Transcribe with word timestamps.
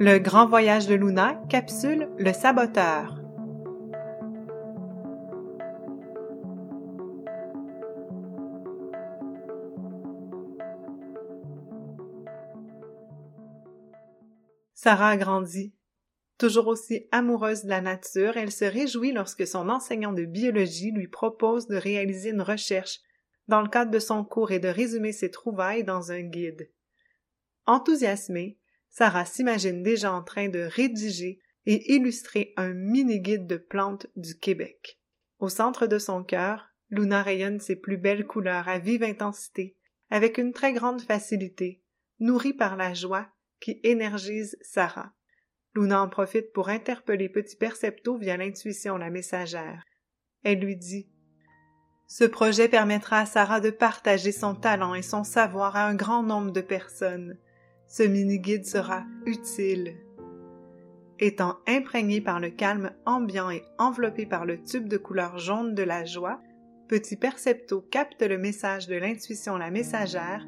Le 0.00 0.18
grand 0.18 0.46
voyage 0.46 0.86
de 0.86 0.94
Luna, 0.94 1.42
capsule 1.50 2.08
Le 2.18 2.32
saboteur. 2.32 3.20
Sarah 14.72 15.08
a 15.08 15.16
grandi. 15.16 15.74
Toujours 16.38 16.68
aussi 16.68 17.08
amoureuse 17.10 17.64
de 17.64 17.68
la 17.68 17.80
nature, 17.80 18.36
elle 18.36 18.52
se 18.52 18.64
réjouit 18.64 19.10
lorsque 19.10 19.48
son 19.48 19.68
enseignant 19.68 20.12
de 20.12 20.24
biologie 20.24 20.92
lui 20.92 21.08
propose 21.08 21.66
de 21.66 21.74
réaliser 21.74 22.30
une 22.30 22.42
recherche 22.42 23.00
dans 23.48 23.62
le 23.62 23.68
cadre 23.68 23.90
de 23.90 23.98
son 23.98 24.22
cours 24.22 24.52
et 24.52 24.60
de 24.60 24.68
résumer 24.68 25.10
ses 25.10 25.32
trouvailles 25.32 25.82
dans 25.82 26.12
un 26.12 26.20
guide. 26.20 26.70
Enthousiasmée, 27.66 28.60
Sarah 28.90 29.24
s'imagine 29.24 29.82
déjà 29.82 30.12
en 30.12 30.22
train 30.22 30.48
de 30.48 30.60
rédiger 30.60 31.40
et 31.66 31.94
illustrer 31.94 32.52
un 32.56 32.72
mini-guide 32.72 33.46
de 33.46 33.56
plantes 33.56 34.06
du 34.16 34.38
Québec. 34.38 34.98
Au 35.38 35.48
centre 35.48 35.86
de 35.86 35.98
son 35.98 36.24
cœur, 36.24 36.68
Luna 36.90 37.22
rayonne 37.22 37.60
ses 37.60 37.76
plus 37.76 37.98
belles 37.98 38.26
couleurs 38.26 38.68
à 38.68 38.78
vive 38.78 39.02
intensité, 39.02 39.76
avec 40.10 40.38
une 40.38 40.52
très 40.52 40.72
grande 40.72 41.02
facilité, 41.02 41.82
nourrie 42.18 42.54
par 42.54 42.76
la 42.76 42.94
joie 42.94 43.28
qui 43.60 43.80
énergise 43.82 44.56
Sarah. 44.62 45.12
Luna 45.74 46.02
en 46.02 46.08
profite 46.08 46.52
pour 46.52 46.70
interpeller 46.70 47.28
Petit 47.28 47.56
Percepto 47.56 48.16
via 48.16 48.36
l'intuition 48.36 48.96
la 48.96 49.10
messagère. 49.10 49.84
Elle 50.42 50.60
lui 50.60 50.76
dit 50.76 51.08
Ce 52.06 52.24
projet 52.24 52.68
permettra 52.68 53.20
à 53.20 53.26
Sarah 53.26 53.60
de 53.60 53.70
partager 53.70 54.32
son 54.32 54.54
talent 54.54 54.94
et 54.94 55.02
son 55.02 55.24
savoir 55.24 55.76
à 55.76 55.86
un 55.86 55.94
grand 55.94 56.22
nombre 56.22 56.50
de 56.50 56.62
personnes. 56.62 57.38
Ce 57.90 58.02
mini-guide 58.02 58.66
sera 58.66 59.04
utile. 59.24 59.96
Étant 61.18 61.56
imprégné 61.66 62.20
par 62.20 62.38
le 62.38 62.50
calme 62.50 62.92
ambiant 63.06 63.50
et 63.50 63.64
enveloppé 63.78 64.26
par 64.26 64.44
le 64.44 64.62
tube 64.62 64.88
de 64.88 64.98
couleur 64.98 65.38
jaune 65.38 65.74
de 65.74 65.82
la 65.82 66.04
joie, 66.04 66.38
Petit 66.86 67.16
Percepto 67.16 67.80
capte 67.80 68.22
le 68.22 68.36
message 68.36 68.88
de 68.88 68.96
l'intuition 68.96 69.56
la 69.56 69.70
messagère 69.70 70.46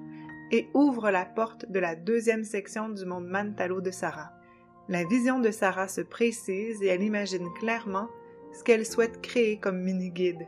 et 0.50 0.68
ouvre 0.74 1.10
la 1.10 1.24
porte 1.24 1.70
de 1.70 1.78
la 1.78 1.96
deuxième 1.96 2.44
section 2.44 2.90
du 2.90 3.06
monde 3.06 3.26
Mantalo 3.26 3.80
de 3.80 3.90
Sarah. 3.90 4.32
La 4.88 5.04
vision 5.04 5.38
de 5.38 5.50
Sarah 5.50 5.88
se 5.88 6.02
précise 6.02 6.82
et 6.82 6.88
elle 6.88 7.02
imagine 7.02 7.48
clairement 7.58 8.08
ce 8.52 8.62
qu'elle 8.62 8.84
souhaite 8.84 9.22
créer 9.22 9.58
comme 9.58 9.80
mini-guide. 9.80 10.46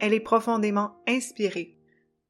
Elle 0.00 0.14
est 0.14 0.20
profondément 0.20 0.96
inspirée. 1.06 1.76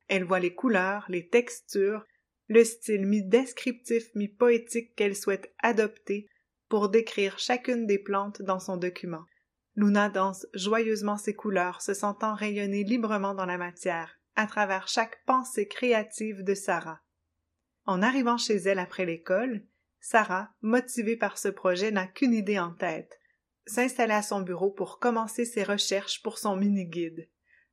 Elle 0.08 0.24
voit 0.24 0.40
les 0.40 0.54
couleurs, 0.54 1.04
les 1.08 1.28
textures, 1.28 2.04
le 2.48 2.64
style 2.64 3.06
mi-descriptif, 3.06 4.14
mi-poétique 4.14 4.94
qu'elle 4.94 5.16
souhaite 5.16 5.52
adopter 5.62 6.28
pour 6.68 6.88
décrire 6.88 7.38
chacune 7.38 7.86
des 7.86 7.98
plantes 7.98 8.42
dans 8.42 8.60
son 8.60 8.76
document. 8.76 9.24
Luna 9.74 10.08
danse 10.08 10.46
joyeusement 10.54 11.16
ses 11.16 11.34
couleurs, 11.34 11.82
se 11.82 11.94
sentant 11.94 12.34
rayonner 12.34 12.82
librement 12.82 13.34
dans 13.34 13.46
la 13.46 13.58
matière, 13.58 14.18
à 14.34 14.46
travers 14.46 14.88
chaque 14.88 15.22
pensée 15.26 15.68
créative 15.68 16.42
de 16.42 16.54
Sarah. 16.54 17.00
En 17.84 18.02
arrivant 18.02 18.38
chez 18.38 18.56
elle 18.56 18.78
après 18.78 19.04
l'école, 19.04 19.62
Sarah, 20.00 20.50
motivée 20.62 21.16
par 21.16 21.38
ce 21.38 21.48
projet, 21.48 21.90
n'a 21.90 22.06
qu'une 22.06 22.34
idée 22.34 22.58
en 22.58 22.72
tête 22.72 23.18
s'installer 23.66 24.14
à 24.14 24.22
son 24.22 24.40
bureau 24.40 24.70
pour 24.70 24.98
commencer 24.98 25.44
ses 25.44 25.64
recherches 25.64 26.22
pour 26.22 26.38
son 26.38 26.56
mini-guide. 26.56 27.28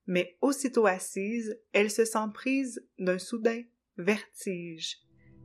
Mais 0.06 0.38
aussitôt 0.42 0.88
assise, 0.88 1.60
elle 1.72 1.92
se 1.92 2.04
sent 2.04 2.28
prise 2.34 2.86
d'un 2.98 3.20
soudain 3.20 3.62
vertige. 3.98 4.98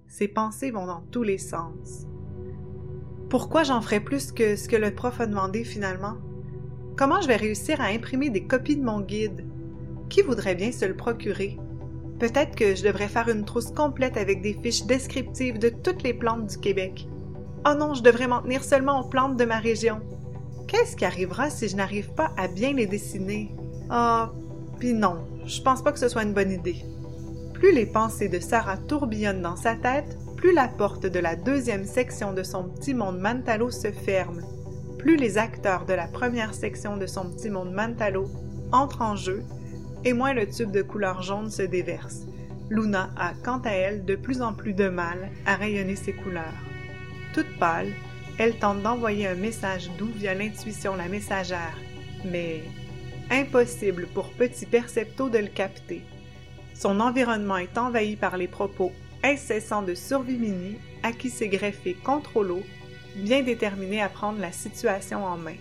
Ses 0.08 0.28
pensées 0.28 0.70
vont 0.70 0.86
dans 0.86 1.02
tous 1.10 1.22
les 1.22 1.38
sens. 1.38 2.06
Pourquoi 3.28 3.62
j'en 3.62 3.82
ferai 3.82 4.00
plus 4.00 4.32
que 4.32 4.56
ce 4.56 4.68
que 4.68 4.76
le 4.76 4.94
prof 4.94 5.20
a 5.20 5.26
demandé 5.26 5.64
finalement? 5.64 6.16
Comment 6.96 7.20
je 7.20 7.28
vais 7.28 7.36
réussir 7.36 7.80
à 7.80 7.86
imprimer 7.86 8.30
des 8.30 8.46
copies 8.46 8.76
de 8.76 8.84
mon 8.84 9.00
guide? 9.00 9.44
Qui 10.08 10.22
voudrait 10.22 10.54
bien 10.54 10.72
se 10.72 10.86
le 10.86 10.96
procurer? 10.96 11.58
Peut-être 12.18 12.56
que 12.56 12.74
je 12.74 12.82
devrais 12.82 13.08
faire 13.08 13.28
une 13.28 13.44
trousse 13.44 13.70
complète 13.70 14.16
avec 14.16 14.40
des 14.40 14.54
fiches 14.54 14.86
descriptives 14.86 15.58
de 15.58 15.68
toutes 15.68 16.02
les 16.02 16.14
plantes 16.14 16.46
du 16.46 16.58
Québec. 16.58 17.06
Oh 17.66 17.74
non, 17.78 17.92
je 17.92 18.02
devrais 18.02 18.28
m'en 18.28 18.40
tenir 18.40 18.64
seulement 18.64 19.00
aux 19.00 19.08
plantes 19.08 19.36
de 19.36 19.44
ma 19.44 19.58
région. 19.58 20.00
Qu'est-ce 20.66 20.96
qui 20.96 21.04
arrivera 21.04 21.50
si 21.50 21.68
je 21.68 21.76
n'arrive 21.76 22.14
pas 22.14 22.32
à 22.36 22.48
bien 22.48 22.72
les 22.72 22.86
dessiner? 22.86 23.54
Ah, 23.90 24.32
puis 24.78 24.94
non, 24.94 25.26
je 25.44 25.60
pense 25.60 25.82
pas 25.82 25.92
que 25.92 25.98
ce 25.98 26.08
soit 26.08 26.22
une 26.22 26.34
bonne 26.34 26.50
idée. 26.50 26.82
Plus 27.58 27.72
les 27.72 27.86
pensées 27.86 28.28
de 28.28 28.38
Sarah 28.38 28.76
tourbillonnent 28.76 29.42
dans 29.42 29.56
sa 29.56 29.74
tête, 29.74 30.16
plus 30.36 30.54
la 30.54 30.68
porte 30.68 31.06
de 31.06 31.18
la 31.18 31.34
deuxième 31.34 31.84
section 31.84 32.32
de 32.32 32.44
son 32.44 32.68
petit 32.68 32.94
monde 32.94 33.18
Mantalo 33.18 33.72
se 33.72 33.90
ferme, 33.90 34.42
plus 34.96 35.16
les 35.16 35.38
acteurs 35.38 35.84
de 35.84 35.92
la 35.92 36.06
première 36.06 36.54
section 36.54 36.96
de 36.96 37.06
son 37.06 37.28
petit 37.30 37.50
monde 37.50 37.72
Mantalo 37.72 38.30
entrent 38.70 39.02
en 39.02 39.16
jeu, 39.16 39.42
et 40.04 40.12
moins 40.12 40.34
le 40.34 40.46
tube 40.46 40.70
de 40.70 40.82
couleur 40.82 41.22
jaune 41.22 41.50
se 41.50 41.62
déverse. 41.62 42.26
Luna 42.70 43.10
a, 43.16 43.32
quant 43.42 43.60
à 43.64 43.70
elle, 43.70 44.04
de 44.04 44.14
plus 44.14 44.40
en 44.40 44.52
plus 44.52 44.72
de 44.72 44.88
mal 44.88 45.28
à 45.44 45.56
rayonner 45.56 45.96
ses 45.96 46.12
couleurs. 46.12 46.62
Toute 47.34 47.58
pâle, 47.58 47.92
elle 48.38 48.56
tente 48.60 48.82
d'envoyer 48.82 49.26
un 49.26 49.34
message 49.34 49.90
doux 49.98 50.12
via 50.14 50.32
l'intuition 50.32 50.94
la 50.94 51.08
messagère, 51.08 51.76
mais 52.24 52.62
impossible 53.32 54.06
pour 54.14 54.30
Petit 54.30 54.66
Percepto 54.66 55.28
de 55.28 55.38
le 55.38 55.48
capter. 55.48 56.04
Son 56.78 57.00
environnement 57.00 57.56
est 57.56 57.76
envahi 57.76 58.14
par 58.14 58.36
les 58.36 58.46
propos 58.46 58.92
incessants 59.24 59.82
de 59.82 59.94
Survie 59.94 60.76
à 61.02 61.10
qui 61.10 61.28
s'est 61.28 61.48
greffé 61.48 61.94
Controllo, 61.94 62.62
bien 63.16 63.42
déterminé 63.42 64.00
à 64.00 64.08
prendre 64.08 64.40
la 64.40 64.52
situation 64.52 65.24
en 65.24 65.36
main. 65.36 65.56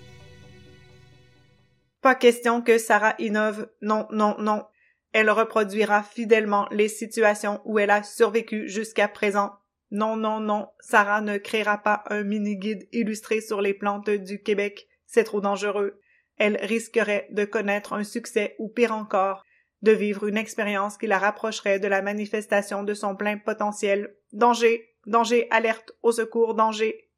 Pas 2.04 2.14
question 2.14 2.62
que 2.62 2.78
Sarah 2.78 3.16
innove, 3.18 3.68
non, 3.82 4.08
non, 4.12 4.36
non. 4.38 4.64
Elle 5.12 5.32
reproduira 5.32 6.04
fidèlement 6.04 6.68
les 6.70 6.88
situations 6.88 7.62
où 7.66 7.80
elle 7.80 7.90
a 7.90 8.04
survécu 8.04 8.70
jusqu'à 8.70 9.08
présent. 9.08 9.54
Non, 9.90 10.18
non, 10.18 10.40
non, 10.40 10.68
Sarah 10.82 11.22
ne 11.22 11.40
créera 11.40 11.80
pas 11.80 12.04
un 12.12 12.22
mini-guide 12.22 12.88
illustré 12.92 13.42
sur 13.42 13.62
les 13.62 13.74
plantes 13.74 14.12
du 14.12 14.44
Québec. 14.44 14.88
C'est 15.08 15.24
trop 15.24 15.42
dangereux. 15.42 16.00
Elle 16.38 16.58
risquerait 16.62 17.28
de 17.32 17.44
connaître 17.44 17.94
un 17.94 18.04
succès 18.04 18.56
ou 18.60 18.70
pire 18.70 18.92
encore, 18.92 19.44
de 19.82 19.92
vivre 19.92 20.28
une 20.28 20.38
expérience 20.38 20.98
qui 20.98 21.08
la 21.08 21.20
rapprocherait 21.20 21.80
de 21.80 21.88
la 21.88 22.02
manifestation 22.02 22.84
de 22.84 22.94
son 22.94 23.16
plein 23.16 23.38
potentiel. 23.38 24.16
Danger, 24.34 24.96
danger, 25.06 25.48
alerte, 25.52 25.92
au 26.02 26.12
secours, 26.12 26.56
danger. 26.56 27.10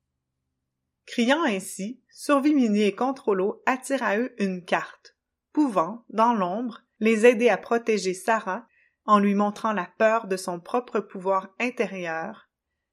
Criant 1.06 1.44
ainsi, 1.44 2.03
Survimini 2.09 2.84
et 2.84 2.96
Controllo 2.96 3.64
attirent 3.66 4.03
à 4.03 4.18
eux 4.18 4.34
une 4.38 4.64
carte, 4.64 5.16
pouvant, 5.53 6.06
dans 6.09 6.34
l'ombre, 6.34 6.81
les 7.00 7.25
aider 7.25 7.50
à 7.50 7.58
protéger 7.58 8.14
Sarah 8.14 8.68
en 9.06 9.18
lui 9.19 9.34
montrant 9.34 9.74
la 9.74 9.90
peur 9.98 10.28
de 10.28 10.38
son 10.38 10.59
propre 10.59 11.00
pouvoir 11.00 11.50
intérieur, 11.59 12.50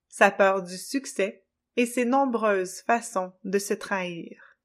sa 0.08 0.30
peur 0.30 0.62
du 0.62 0.78
succès 0.78 1.44
et 1.76 1.84
ses 1.84 2.06
nombreuses 2.06 2.80
façons 2.82 3.32
de 3.44 3.58
se 3.58 3.74
trahir. 3.74 4.56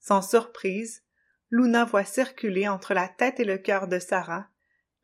Sans 0.00 0.22
surprise, 0.22 1.04
Luna 1.50 1.84
voit 1.84 2.04
circuler 2.04 2.68
entre 2.68 2.94
la 2.94 3.08
tête 3.08 3.40
et 3.40 3.44
le 3.44 3.58
cœur 3.58 3.88
de 3.88 3.98
Sarah 3.98 4.48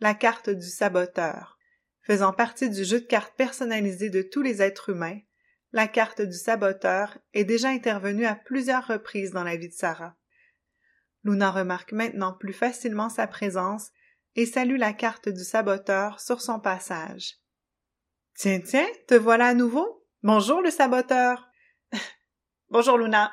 la 0.02 0.14
carte 0.14 0.50
du 0.50 0.68
saboteur. 0.68 1.58
Faisant 2.00 2.32
partie 2.32 2.68
du 2.68 2.82
jeu 2.82 3.00
de 3.00 3.06
cartes 3.06 3.36
personnalisé 3.36 4.10
de 4.10 4.20
tous 4.20 4.42
les 4.42 4.60
êtres 4.60 4.88
humains, 4.88 5.20
la 5.70 5.86
carte 5.86 6.20
du 6.20 6.36
saboteur 6.36 7.16
est 7.34 7.44
déjà 7.44 7.68
intervenue 7.68 8.26
à 8.26 8.34
plusieurs 8.34 8.84
reprises 8.84 9.30
dans 9.30 9.44
la 9.44 9.56
vie 9.56 9.68
de 9.68 9.74
Sarah. 9.74 10.16
Luna 11.22 11.52
remarque 11.52 11.92
maintenant 11.92 12.32
plus 12.32 12.52
facilement 12.52 13.08
sa 13.08 13.28
présence 13.28 13.92
et 14.34 14.44
salue 14.44 14.76
la 14.76 14.92
carte 14.92 15.28
du 15.28 15.44
saboteur 15.44 16.18
sur 16.18 16.40
son 16.40 16.58
passage. 16.58 17.36
Tiens, 18.34 18.60
tiens, 18.60 18.88
te 19.06 19.14
voilà 19.14 19.46
à 19.46 19.54
nouveau? 19.54 20.04
Bonjour 20.24 20.60
le 20.62 20.70
saboteur. 20.72 21.48
Bonjour 22.70 22.98
Luna, 22.98 23.32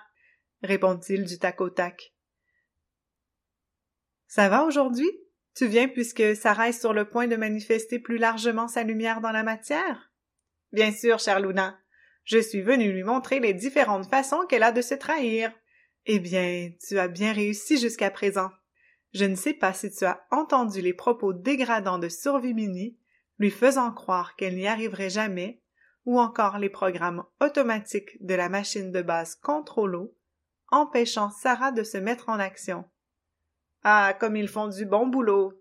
répond-il 0.62 1.26
du 1.26 1.40
tac 1.40 1.62
au 1.62 1.72
tac. 1.72 2.14
Ça 4.30 4.48
va 4.48 4.64
aujourd'hui? 4.64 5.10
Tu 5.56 5.66
viens 5.66 5.88
puisque 5.88 6.36
Sarah 6.36 6.70
est 6.70 6.80
sur 6.80 6.94
le 6.94 7.10
point 7.10 7.26
de 7.26 7.36
manifester 7.36 7.98
plus 7.98 8.20
largement 8.20 8.68
sa 8.68 8.84
lumière 8.84 9.22
dans 9.22 9.32
la 9.32 9.42
matière? 9.42 10.12
Bien 10.72 10.92
sûr, 10.92 11.18
chère 11.18 11.40
Luna. 11.40 11.80
Je 12.26 12.38
suis 12.38 12.62
venue 12.62 12.92
lui 12.92 13.02
montrer 13.02 13.40
les 13.40 13.56
différentes 13.56 14.08
façons 14.08 14.46
qu'elle 14.48 14.62
a 14.62 14.72
de 14.72 14.84
se 14.84 14.94
trahir. 14.94 15.52
Eh 16.06 16.20
bien, 16.20 16.70
tu 16.88 17.00
as 17.00 17.08
bien 17.08 17.34
réussi 17.34 17.80
jusqu'à 17.80 18.12
présent. 18.12 18.52
Je 19.16 19.26
ne 19.26 19.34
sais 19.34 19.56
pas 19.56 19.74
si 19.74 19.90
tu 19.90 20.06
as 20.06 20.24
entendu 20.30 20.80
les 20.80 20.94
propos 20.94 21.34
dégradants 21.34 21.98
de 21.98 22.08
Survimini, 22.08 23.00
lui 23.40 23.50
faisant 23.50 23.92
croire 23.92 24.36
qu'elle 24.36 24.58
n'y 24.58 24.68
arriverait 24.68 25.10
jamais, 25.10 25.64
ou 26.06 26.20
encore 26.20 26.60
les 26.60 26.70
programmes 26.70 27.24
automatiques 27.42 28.24
de 28.24 28.36
la 28.36 28.48
machine 28.48 28.92
de 28.92 29.02
base 29.02 29.34
Controllo, 29.34 30.16
empêchant 30.68 31.32
Sarah 31.32 31.72
de 31.72 31.82
se 31.82 31.98
mettre 31.98 32.30
en 32.30 32.40
action. 32.40 32.86
Ah, 33.84 34.14
comme 34.20 34.36
ils 34.36 34.48
font 34.48 34.68
du 34.68 34.86
bon 34.86 35.08
boulot. 35.08 35.54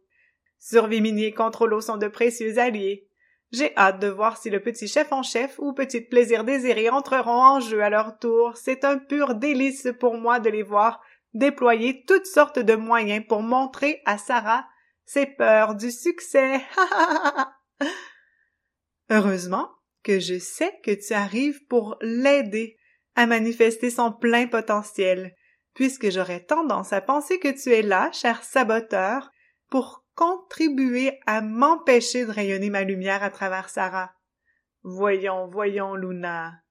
Survie 0.58 1.24
et 1.24 1.32
Controllo 1.32 1.80
sont 1.80 1.96
de 1.96 2.08
précieux 2.08 2.58
alliés. 2.58 3.08
J'ai 3.50 3.74
hâte 3.76 4.00
de 4.00 4.08
voir 4.08 4.36
si 4.36 4.50
le 4.50 4.60
petit 4.60 4.88
chef 4.88 5.12
en 5.12 5.22
chef 5.22 5.58
ou 5.58 5.72
petit 5.72 6.02
plaisir 6.02 6.44
désiré 6.44 6.90
entreront 6.90 7.40
en 7.42 7.60
jeu 7.60 7.82
à 7.82 7.88
leur 7.88 8.18
tour. 8.18 8.56
C'est 8.56 8.84
un 8.84 8.98
pur 8.98 9.34
délice 9.34 9.88
pour 9.98 10.18
moi 10.18 10.40
de 10.40 10.50
les 10.50 10.62
voir 10.62 11.00
déployer 11.32 12.04
toutes 12.06 12.26
sortes 12.26 12.58
de 12.58 12.74
moyens 12.74 13.24
pour 13.26 13.42
montrer 13.42 14.02
à 14.04 14.18
Sarah 14.18 14.66
ses 15.04 15.26
peurs 15.26 15.74
du 15.74 15.90
succès. 15.90 16.60
Heureusement 19.10 19.70
que 20.02 20.20
je 20.20 20.38
sais 20.38 20.72
que 20.84 20.90
tu 20.90 21.14
arrives 21.14 21.64
pour 21.66 21.96
l'aider 22.02 22.76
à 23.14 23.26
manifester 23.26 23.90
son 23.90 24.12
plein 24.12 24.46
potentiel, 24.46 25.34
puisque 25.78 26.10
j'aurais 26.10 26.40
tendance 26.40 26.92
à 26.92 27.00
penser 27.00 27.38
que 27.38 27.46
tu 27.46 27.72
es 27.72 27.82
là, 27.82 28.10
cher 28.10 28.42
saboteur, 28.42 29.30
pour 29.70 30.04
contribuer 30.16 31.20
à 31.24 31.40
m'empêcher 31.40 32.26
de 32.26 32.32
rayonner 32.32 32.68
ma 32.68 32.82
lumière 32.82 33.22
à 33.22 33.30
travers 33.30 33.68
Sarah. 33.68 34.10
Voyons, 34.82 35.46
voyons, 35.46 35.94
Luna. 35.94 36.64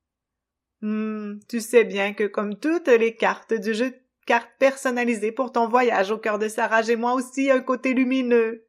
Hmm, 0.81 1.39
tu 1.47 1.61
sais 1.61 1.85
bien 1.85 2.13
que 2.13 2.25
comme 2.25 2.59
toutes 2.59 2.89
les 2.89 3.15
cartes 3.15 3.53
du 3.53 3.73
jeu 3.73 3.91
de 3.91 4.01
cartes 4.25 4.51
personnalisées 4.59 5.31
pour 5.31 5.53
ton 5.53 5.69
voyage 5.69 6.11
au 6.11 6.17
cœur 6.17 6.37
de 6.37 6.49
Sarah, 6.49 6.81
j'ai 6.81 6.97
moi 6.97 7.13
aussi 7.13 7.49
un 7.49 7.61
côté 7.61 7.93
lumineux. 7.93 8.67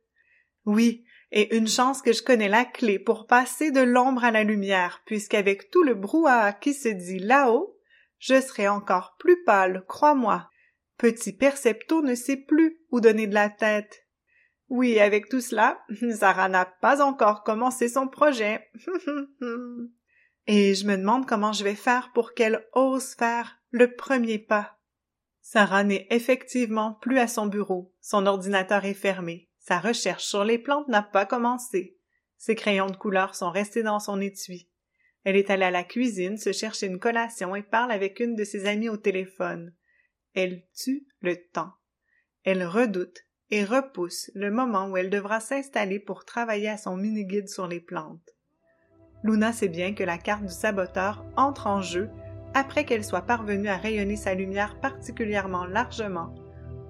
Oui, 0.64 1.05
et 1.32 1.56
une 1.56 1.67
chance 1.67 2.00
que 2.00 2.12
je 2.12 2.23
connais 2.23 2.49
la 2.49 2.64
clé 2.64 3.00
pour 3.00 3.26
passer 3.26 3.73
de 3.73 3.81
l'ombre 3.81 4.23
à 4.23 4.31
la 4.31 4.44
lumière, 4.44 5.02
puisqu'avec 5.05 5.69
tout 5.69 5.82
le 5.82 5.94
brouhaha 5.94 6.52
qui 6.52 6.75
se 6.75 6.90
dit 6.90 7.19
là-haut, 7.19 7.77
je 8.19 8.41
serai 8.41 8.69
encore 8.69 9.17
plus 9.19 9.43
pâle, 9.44 9.85
crois-moi. 9.87 10.49
Petit 10.97 11.32
Percepto 11.32 12.03
ne 12.03 12.15
sait 12.15 12.37
plus 12.37 12.81
où 12.91 13.00
donner 13.00 13.26
de 13.26 13.35
la 13.35 13.50
tête. 13.50 14.06
Oui, 14.69 14.99
avec 14.99 15.29
tout 15.29 15.41
cela, 15.41 15.81
Sarah 16.15 16.49
n'a 16.49 16.67
pas 16.67 17.03
encore 17.03 17.43
commencé 17.43 17.88
son 17.88 18.09
projet. 18.09 18.69
Et 20.47 20.75
je 20.75 20.87
me 20.87 20.97
demande 20.97 21.26
comment 21.26 21.53
je 21.53 21.65
vais 21.65 21.75
faire 21.75 22.11
pour 22.12 22.35
qu'elle 22.35 22.67
ose 22.73 23.15
faire 23.15 23.59
le 23.70 23.94
premier 23.94 24.38
pas. 24.38 24.79
Sarah 25.41 25.85
n'est 25.85 26.06
effectivement 26.11 26.94
plus 26.94 27.19
à 27.19 27.29
son 27.29 27.47
bureau. 27.47 27.94
Son 28.00 28.26
ordinateur 28.26 28.85
est 28.85 28.94
fermé. 28.94 29.49
Sa 29.59 29.79
recherche 29.79 30.25
sur 30.25 30.44
les 30.44 30.59
plantes 30.59 30.88
n'a 30.88 31.03
pas 31.03 31.26
commencé. 31.26 31.99
Ses 32.37 32.55
crayons 32.55 32.87
de 32.87 32.97
couleur 32.97 33.35
sont 33.35 33.50
restés 33.50 33.82
dans 33.82 34.00
son 34.00 34.21
étui. 34.21 34.71
Elle 35.25 35.37
est 35.37 35.50
allée 35.50 35.65
à 35.65 35.70
la 35.70 35.85
cuisine 35.85 36.38
se 36.38 36.53
chercher 36.53 36.87
une 36.87 36.99
collation 36.99 37.55
et 37.56 37.62
parle 37.62 37.93
avec 37.93 38.20
une 38.20 38.35
de 38.35 38.44
ses 38.44 38.67
amies 38.67 38.88
au 38.88 38.97
téléphone. 38.97 39.75
Elle 40.35 40.62
tue 40.75 41.06
le 41.20 41.37
temps. 41.37 41.73
Elle 42.44 42.65
redoute 42.65 43.25
et 43.50 43.65
repousse 43.65 44.31
le 44.35 44.50
moment 44.50 44.88
où 44.88 44.97
elle 44.97 45.11
devra 45.11 45.41
s'installer 45.41 45.99
pour 45.99 46.25
travailler 46.25 46.69
à 46.69 46.76
son 46.76 46.97
mini-guide 46.97 47.49
sur 47.49 47.67
les 47.67 47.81
plantes. 47.81 48.35
Luna 49.23 49.53
sait 49.53 49.69
bien 49.69 49.94
que 49.94 50.05
la 50.05 50.19
carte 50.19 50.44
du 50.44 50.53
saboteur 50.53 51.25
entre 51.37 51.67
en 51.67 51.82
jeu 51.82 52.09
après 52.55 52.85
qu'elle 52.85 53.05
soit 53.05 53.23
parvenue 53.23 53.69
à 53.69 53.76
rayonner 53.76 54.17
sa 54.17 54.35
lumière 54.35 54.79
particulièrement 54.81 55.64
largement, 55.64 56.35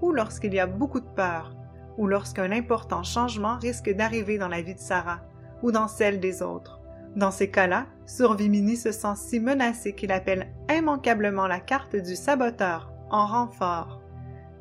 ou 0.02 0.12
lorsqu'il 0.12 0.54
y 0.54 0.60
a 0.60 0.66
beaucoup 0.66 1.00
de 1.00 1.08
peur, 1.08 1.56
ou 1.96 2.06
lorsqu'un 2.06 2.52
important 2.52 3.02
changement 3.02 3.56
risque 3.56 3.90
d'arriver 3.90 4.38
dans 4.38 4.48
la 4.48 4.62
vie 4.62 4.74
de 4.74 4.80
Sarah, 4.80 5.22
ou 5.62 5.72
dans 5.72 5.88
celle 5.88 6.20
des 6.20 6.42
autres. 6.42 6.77
Dans 7.16 7.30
ces 7.30 7.50
cas-là, 7.50 7.86
Survimini 8.06 8.76
se 8.76 8.92
sent 8.92 9.16
si 9.16 9.40
menacé 9.40 9.94
qu'il 9.94 10.12
appelle 10.12 10.48
immanquablement 10.70 11.46
la 11.46 11.60
carte 11.60 11.96
du 11.96 12.16
saboteur 12.16 12.92
en 13.10 13.26
renfort. 13.26 14.00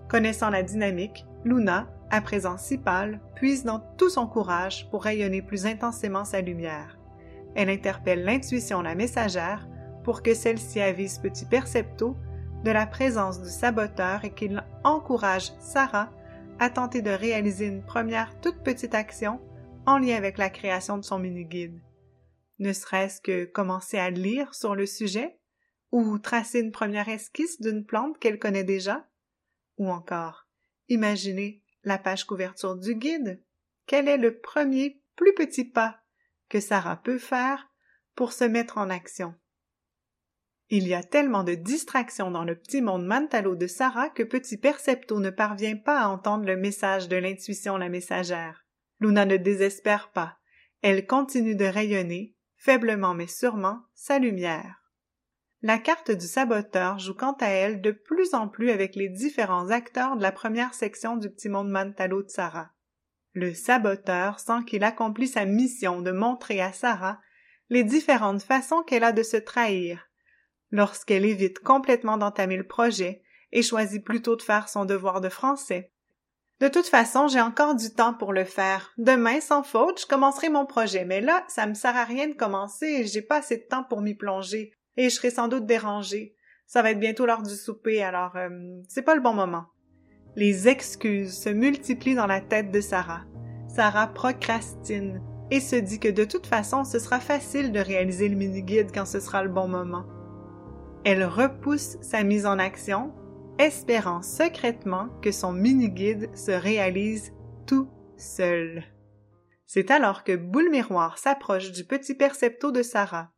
Connaissant 0.08 0.50
la 0.50 0.64
dynamique, 0.64 1.26
Luna, 1.44 1.88
à 2.10 2.22
présent 2.22 2.58
si 2.58 2.78
pâle, 2.78 3.20
puise 3.36 3.64
dans 3.64 3.80
tout 3.98 4.10
son 4.10 4.28
courage 4.28 4.90
pour 4.90 5.04
rayonner 5.04 5.42
plus 5.42 5.66
intensément 5.66 6.26
sa 6.26 6.42
lumière. 6.42 6.98
Elle 7.56 7.70
interpelle 7.70 8.24
l'intuition 8.24 8.82
la 8.82 8.96
messagère 8.96 9.68
pour 10.04 10.24
que 10.24 10.34
celle-ci 10.34 10.80
avise 10.80 11.20
Petit 11.20 11.46
Percepto 11.46 12.16
de 12.64 12.72
la 12.72 12.86
présence 12.86 13.42
du 13.42 13.50
saboteur 13.50 14.24
et 14.24 14.32
qu'il 14.32 14.64
encourage 14.84 15.52
Sarah 15.60 16.10
à 16.60 16.70
tenter 16.70 17.02
de 17.02 17.12
réaliser 17.12 17.66
une 17.66 17.84
première 17.84 18.40
toute 18.40 18.64
petite 18.64 18.96
action 18.96 19.40
en 19.86 19.98
lien 19.98 20.16
avec 20.16 20.38
la 20.38 20.50
création 20.50 20.98
de 20.98 21.04
son 21.04 21.20
mini-guide. 21.20 21.80
Ne 22.60 22.74
serait-ce 22.74 23.22
que 23.22 23.46
commencer 23.46 23.98
à 23.98 24.10
lire 24.10 24.56
sur 24.56 24.76
le 24.76 24.86
sujet, 24.86 25.40
ou 25.92 26.18
tracer 26.18 26.60
une 26.60 26.72
première 26.72 27.10
esquisse 27.10 27.62
d'une 27.62 27.86
plante 27.86 28.18
qu'elle 28.20 28.40
connaît 28.40 28.64
déjà, 28.64 29.08
ou 29.78 29.90
encore 29.90 30.48
Imaginez 30.90 31.64
la 31.84 31.98
page 31.98 32.26
couverture 32.26 32.76
du 32.76 32.96
guide. 32.96 33.44
Quel 33.86 34.08
est 34.08 34.18
le 34.18 34.40
premier 34.40 35.02
plus 35.16 35.34
petit 35.34 35.66
pas 35.66 36.00
que 36.50 36.60
Sarah 36.60 36.98
peut 36.98 37.20
faire 37.20 37.70
pour 38.16 38.34
se 38.34 38.44
mettre 38.44 38.78
en 38.78 38.90
action? 38.90 39.36
Il 40.70 40.88
y 40.88 40.94
a 40.94 41.04
tellement 41.04 41.44
de 41.44 41.56
distractions 41.56 42.30
dans 42.30 42.44
le 42.44 42.56
petit 42.56 42.82
monde 42.82 43.06
mantalo 43.06 43.56
de 43.56 43.68
Sarah 43.68 44.10
que 44.10 44.24
petit 44.24 44.58
Percepto 44.58 45.20
ne 45.20 45.30
parvient 45.30 45.78
pas 45.78 46.02
à 46.02 46.08
entendre 46.08 46.46
le 46.46 46.58
message 46.58 47.08
de 47.08 47.16
l'intuition 47.16 47.78
la 47.78 47.88
messagère. 47.88 48.66
Luna 49.00 49.26
ne 49.26 49.38
désespère 49.38 50.12
pas. 50.12 50.38
Elle 50.82 51.08
continue 51.08 51.56
de 51.56 51.66
rayonner, 51.66 52.36
faiblement 52.58 53.14
mais 53.14 53.28
sûrement, 53.28 53.82
sa 53.94 54.20
lumière. 54.20 54.84
La 55.62 55.80
carte 55.80 56.12
du 56.12 56.28
saboteur 56.28 57.00
joue 57.00 57.16
quant 57.16 57.36
à 57.40 57.48
elle 57.48 57.82
de 57.82 57.92
plus 57.92 58.34
en 58.34 58.48
plus 58.48 58.70
avec 58.70 58.96
les 58.96 59.10
différents 59.10 59.70
acteurs 59.70 60.16
de 60.16 60.22
la 60.22 60.32
première 60.32 60.74
section 60.74 61.18
du 61.18 61.30
petit 61.30 61.50
monde 61.50 61.70
Mantalo 61.70 62.22
de 62.22 62.30
Sarah. 62.30 62.72
Le 63.34 63.54
saboteur 63.54 64.40
sent 64.40 64.66
qu'il 64.68 64.84
accomplit 64.84 65.28
sa 65.28 65.46
mission 65.46 66.02
de 66.02 66.12
montrer 66.12 66.62
à 66.62 66.74
Sarah 66.74 67.20
les 67.70 67.84
différentes 67.84 68.44
façons 68.44 68.84
qu'elle 68.84 69.04
a 69.04 69.12
de 69.12 69.24
se 69.24 69.38
trahir, 69.38 70.10
lorsqu'elle 70.72 71.26
évite 71.26 71.60
complètement 71.60 72.18
d'entamer 72.18 72.58
le 72.58 72.68
projet 72.68 73.24
et 73.52 73.64
choisit 73.64 74.04
plutôt 74.04 74.36
de 74.36 74.42
faire 74.42 74.70
son 74.70 74.86
devoir 74.86 75.22
de 75.22 75.30
français. 75.30 75.92
De 76.60 76.68
toute 76.68 76.88
façon, 76.88 77.28
j'ai 77.28 77.40
encore 77.40 77.76
du 77.76 77.92
temps 77.92 78.16
pour 78.16 78.34
le 78.34 78.44
faire. 78.44 78.92
Demain, 78.98 79.40
sans 79.42 79.62
faute, 79.62 80.02
je 80.02 80.08
commencerai 80.08 80.50
mon 80.50 80.66
projet, 80.66 81.06
mais 81.06 81.22
là, 81.22 81.44
ça 81.48 81.68
me 81.68 81.76
sert 81.76 81.96
à 81.96 82.04
rien 82.04 82.28
de 82.28 82.34
commencer 82.34 82.88
et 82.88 83.06
j'ai 83.06 83.22
pas 83.22 83.38
assez 83.38 83.58
de 83.58 83.68
temps 83.70 83.84
pour 83.84 84.02
m'y 84.02 84.16
plonger 84.16 84.74
et 84.98 85.10
je 85.10 85.16
serai 85.16 85.30
sans 85.30 85.48
doute 85.48 85.68
dérangée. 85.68 86.36
Ça 86.66 86.82
va 86.82 86.92
être 86.92 87.00
bientôt 87.00 87.28
l'heure 87.28 87.44
du 87.44 87.56
souper, 87.56 88.04
alors 88.04 88.36
euh, 88.36 88.50
c'est 88.90 89.04
pas 89.04 89.14
le 89.14 89.22
bon 89.22 89.34
moment. 89.34 89.66
Les 90.36 90.68
excuses 90.68 91.38
se 91.38 91.50
multiplient 91.50 92.16
dans 92.16 92.28
la 92.28 92.42
tête 92.42 92.72
de 92.72 92.82
Sarah. 92.82 93.22
Sarah 93.70 94.08
procrastine 94.08 95.22
et 95.52 95.60
se 95.60 95.76
dit 95.76 96.00
que 96.00 96.10
de 96.10 96.26
toute 96.26 96.48
façon, 96.48 96.84
ce 96.84 96.98
sera 96.98 97.20
facile 97.20 97.72
de 97.72 97.80
réaliser 97.80 98.28
le 98.30 98.36
mini-guide 98.36 98.92
quand 98.94 99.06
ce 99.06 99.20
sera 99.20 99.44
le 99.44 99.50
bon 99.50 99.68
moment. 99.68 100.06
Elle 101.06 101.24
repousse 101.24 101.98
sa 102.02 102.24
mise 102.24 102.46
en 102.46 102.60
action, 102.60 103.14
espérant 103.60 104.22
secrètement 104.22 105.10
que 105.22 105.32
son 105.32 105.54
mini-guide 105.54 106.36
se 106.36 106.52
réalise 106.52 107.34
tout 107.66 107.90
seul. 108.18 108.84
C'est 109.66 109.92
alors 109.92 110.24
que 110.24 110.36
Boule 110.36 110.70
Miroir 110.70 111.18
s'approche 111.18 111.72
du 111.72 111.86
petit 111.86 112.16
percepto 112.16 112.72
de 112.72 112.82
Sarah. 112.82 113.34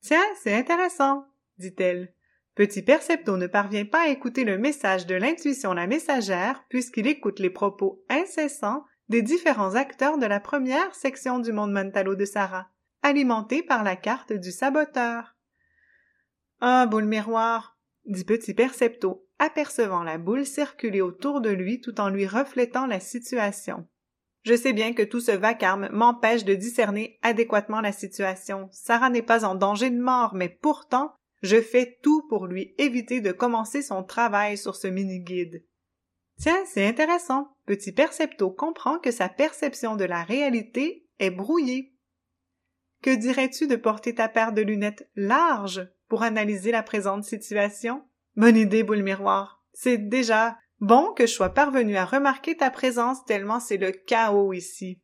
Tiens, 0.00 0.22
c'est 0.42 0.54
intéressant, 0.54 1.26
dit-elle. 1.58 2.14
Petit 2.54 2.82
Percepto 2.82 3.36
ne 3.36 3.46
parvient 3.46 3.84
pas 3.84 4.02
à 4.02 4.08
écouter 4.08 4.44
le 4.44 4.58
message 4.58 5.06
de 5.06 5.14
l'intuition 5.14 5.72
la 5.72 5.86
messagère 5.86 6.64
puisqu'il 6.68 7.06
écoute 7.06 7.38
les 7.38 7.48
propos 7.50 8.04
incessants 8.08 8.84
des 9.08 9.22
différents 9.22 9.76
acteurs 9.76 10.18
de 10.18 10.26
la 10.26 10.40
première 10.40 10.94
section 10.94 11.38
du 11.38 11.52
monde 11.52 11.72
mentalo 11.72 12.14
de 12.16 12.24
Sarah, 12.24 12.70
alimentés 13.02 13.62
par 13.62 13.82
la 13.82 13.96
carte 13.96 14.32
du 14.32 14.52
saboteur. 14.52 15.36
Ah, 16.60 16.86
boule 16.86 17.06
miroir, 17.06 17.78
dit 18.04 18.24
Petit 18.24 18.54
Percepto, 18.54 19.26
apercevant 19.40 20.04
la 20.04 20.18
boule 20.18 20.46
circuler 20.46 21.00
autour 21.00 21.40
de 21.40 21.50
lui 21.50 21.80
tout 21.80 22.00
en 22.00 22.10
lui 22.10 22.26
reflétant 22.26 22.86
la 22.86 23.00
situation. 23.00 23.88
Je 24.44 24.54
sais 24.54 24.72
bien 24.72 24.92
que 24.92 25.02
tout 25.02 25.20
ce 25.20 25.32
vacarme 25.32 25.88
m'empêche 25.90 26.44
de 26.44 26.54
discerner 26.54 27.18
adéquatement 27.22 27.80
la 27.80 27.92
situation. 27.92 28.68
Sarah 28.70 29.10
n'est 29.10 29.22
pas 29.22 29.44
en 29.44 29.54
danger 29.54 29.90
de 29.90 30.00
mort, 30.00 30.34
mais 30.34 30.48
pourtant, 30.48 31.14
je 31.42 31.60
fais 31.60 31.98
tout 32.02 32.26
pour 32.28 32.46
lui 32.46 32.74
éviter 32.78 33.20
de 33.20 33.32
commencer 33.32 33.82
son 33.82 34.04
travail 34.04 34.56
sur 34.56 34.76
ce 34.76 34.86
mini-guide. 34.86 35.64
Tiens, 36.38 36.62
c'est 36.66 36.86
intéressant. 36.86 37.48
Petit 37.66 37.92
Percepto 37.92 38.50
comprend 38.50 38.98
que 38.98 39.10
sa 39.10 39.28
perception 39.28 39.96
de 39.96 40.04
la 40.04 40.22
réalité 40.22 41.06
est 41.18 41.30
brouillée. 41.30 41.94
Que 43.02 43.14
dirais-tu 43.14 43.66
de 43.66 43.76
porter 43.76 44.14
ta 44.14 44.28
paire 44.28 44.52
de 44.52 44.62
lunettes 44.62 45.08
larges 45.16 45.88
pour 46.08 46.22
analyser 46.22 46.72
la 46.72 46.82
présente 46.82 47.24
situation? 47.24 48.02
Bonne 48.40 48.56
idée, 48.56 48.84
boule 48.84 49.02
miroir. 49.02 49.62
C'est 49.74 49.98
déjà 49.98 50.56
Bon 50.80 51.12
que 51.12 51.26
je 51.26 51.32
sois 51.32 51.50
parvenu 51.50 51.98
à 51.98 52.06
remarquer 52.06 52.56
ta 52.56 52.70
présence 52.70 53.22
tellement 53.26 53.60
c'est 53.60 53.76
le 53.76 53.90
chaos 53.92 54.54
ici. 54.54 55.02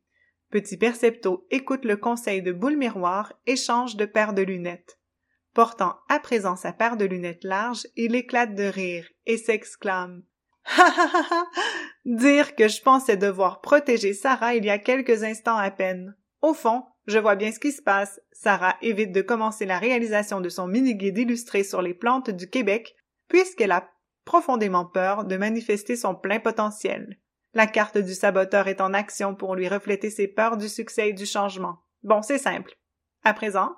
Petit 0.49 0.75
Percepto 0.75 1.45
écoute 1.51 1.85
le 1.85 1.97
conseil 1.97 2.41
de 2.41 2.51
Boule 2.51 2.77
Miroir 2.77 3.33
et 3.45 3.55
change 3.55 3.95
de 3.95 4.05
paire 4.05 4.33
de 4.33 4.41
lunettes. 4.41 4.99
Portant 5.53 5.97
à 6.09 6.19
présent 6.19 6.55
sa 6.55 6.73
paire 6.73 6.97
de 6.97 7.05
lunettes 7.05 7.43
larges, 7.43 7.85
il 7.95 8.15
éclate 8.15 8.55
de 8.55 8.63
rire 8.63 9.07
et 9.27 9.37
s'exclame. 9.37 10.23
Dire 12.05 12.55
que 12.55 12.67
je 12.67 12.81
pensais 12.81 13.17
devoir 13.17 13.61
protéger 13.61 14.15
Sarah 14.15 14.55
il 14.55 14.65
y 14.65 14.71
a 14.71 14.79
quelques 14.79 15.21
instants 15.21 15.57
à 15.57 15.69
peine. 15.69 16.15
Au 16.41 16.55
fond, 16.55 16.85
je 17.05 17.19
vois 17.19 17.35
bien 17.35 17.51
ce 17.51 17.59
qui 17.59 17.71
se 17.71 17.83
passe. 17.83 18.19
Sarah 18.31 18.77
évite 18.81 19.11
de 19.11 19.21
commencer 19.21 19.67
la 19.67 19.77
réalisation 19.77 20.41
de 20.41 20.49
son 20.49 20.65
mini-guide 20.65 21.19
illustré 21.19 21.63
sur 21.63 21.83
les 21.83 21.93
plantes 21.93 22.31
du 22.31 22.49
Québec, 22.49 22.96
puisqu'elle 23.27 23.71
a 23.71 23.89
profondément 24.25 24.85
peur 24.85 25.25
de 25.25 25.37
manifester 25.37 25.95
son 25.95 26.15
plein 26.15 26.39
potentiel. 26.39 27.19
La 27.53 27.65
carte 27.67 27.97
du 27.97 28.13
saboteur 28.13 28.67
est 28.67 28.81
en 28.81 28.93
action 28.93 29.35
pour 29.35 29.55
lui 29.55 29.67
refléter 29.67 30.09
ses 30.09 30.27
peurs 30.27 30.57
du 30.57 30.69
succès 30.69 31.09
et 31.09 31.13
du 31.13 31.25
changement. 31.25 31.79
Bon, 32.03 32.21
c'est 32.21 32.37
simple. 32.37 32.77
À 33.23 33.33
présent, 33.33 33.75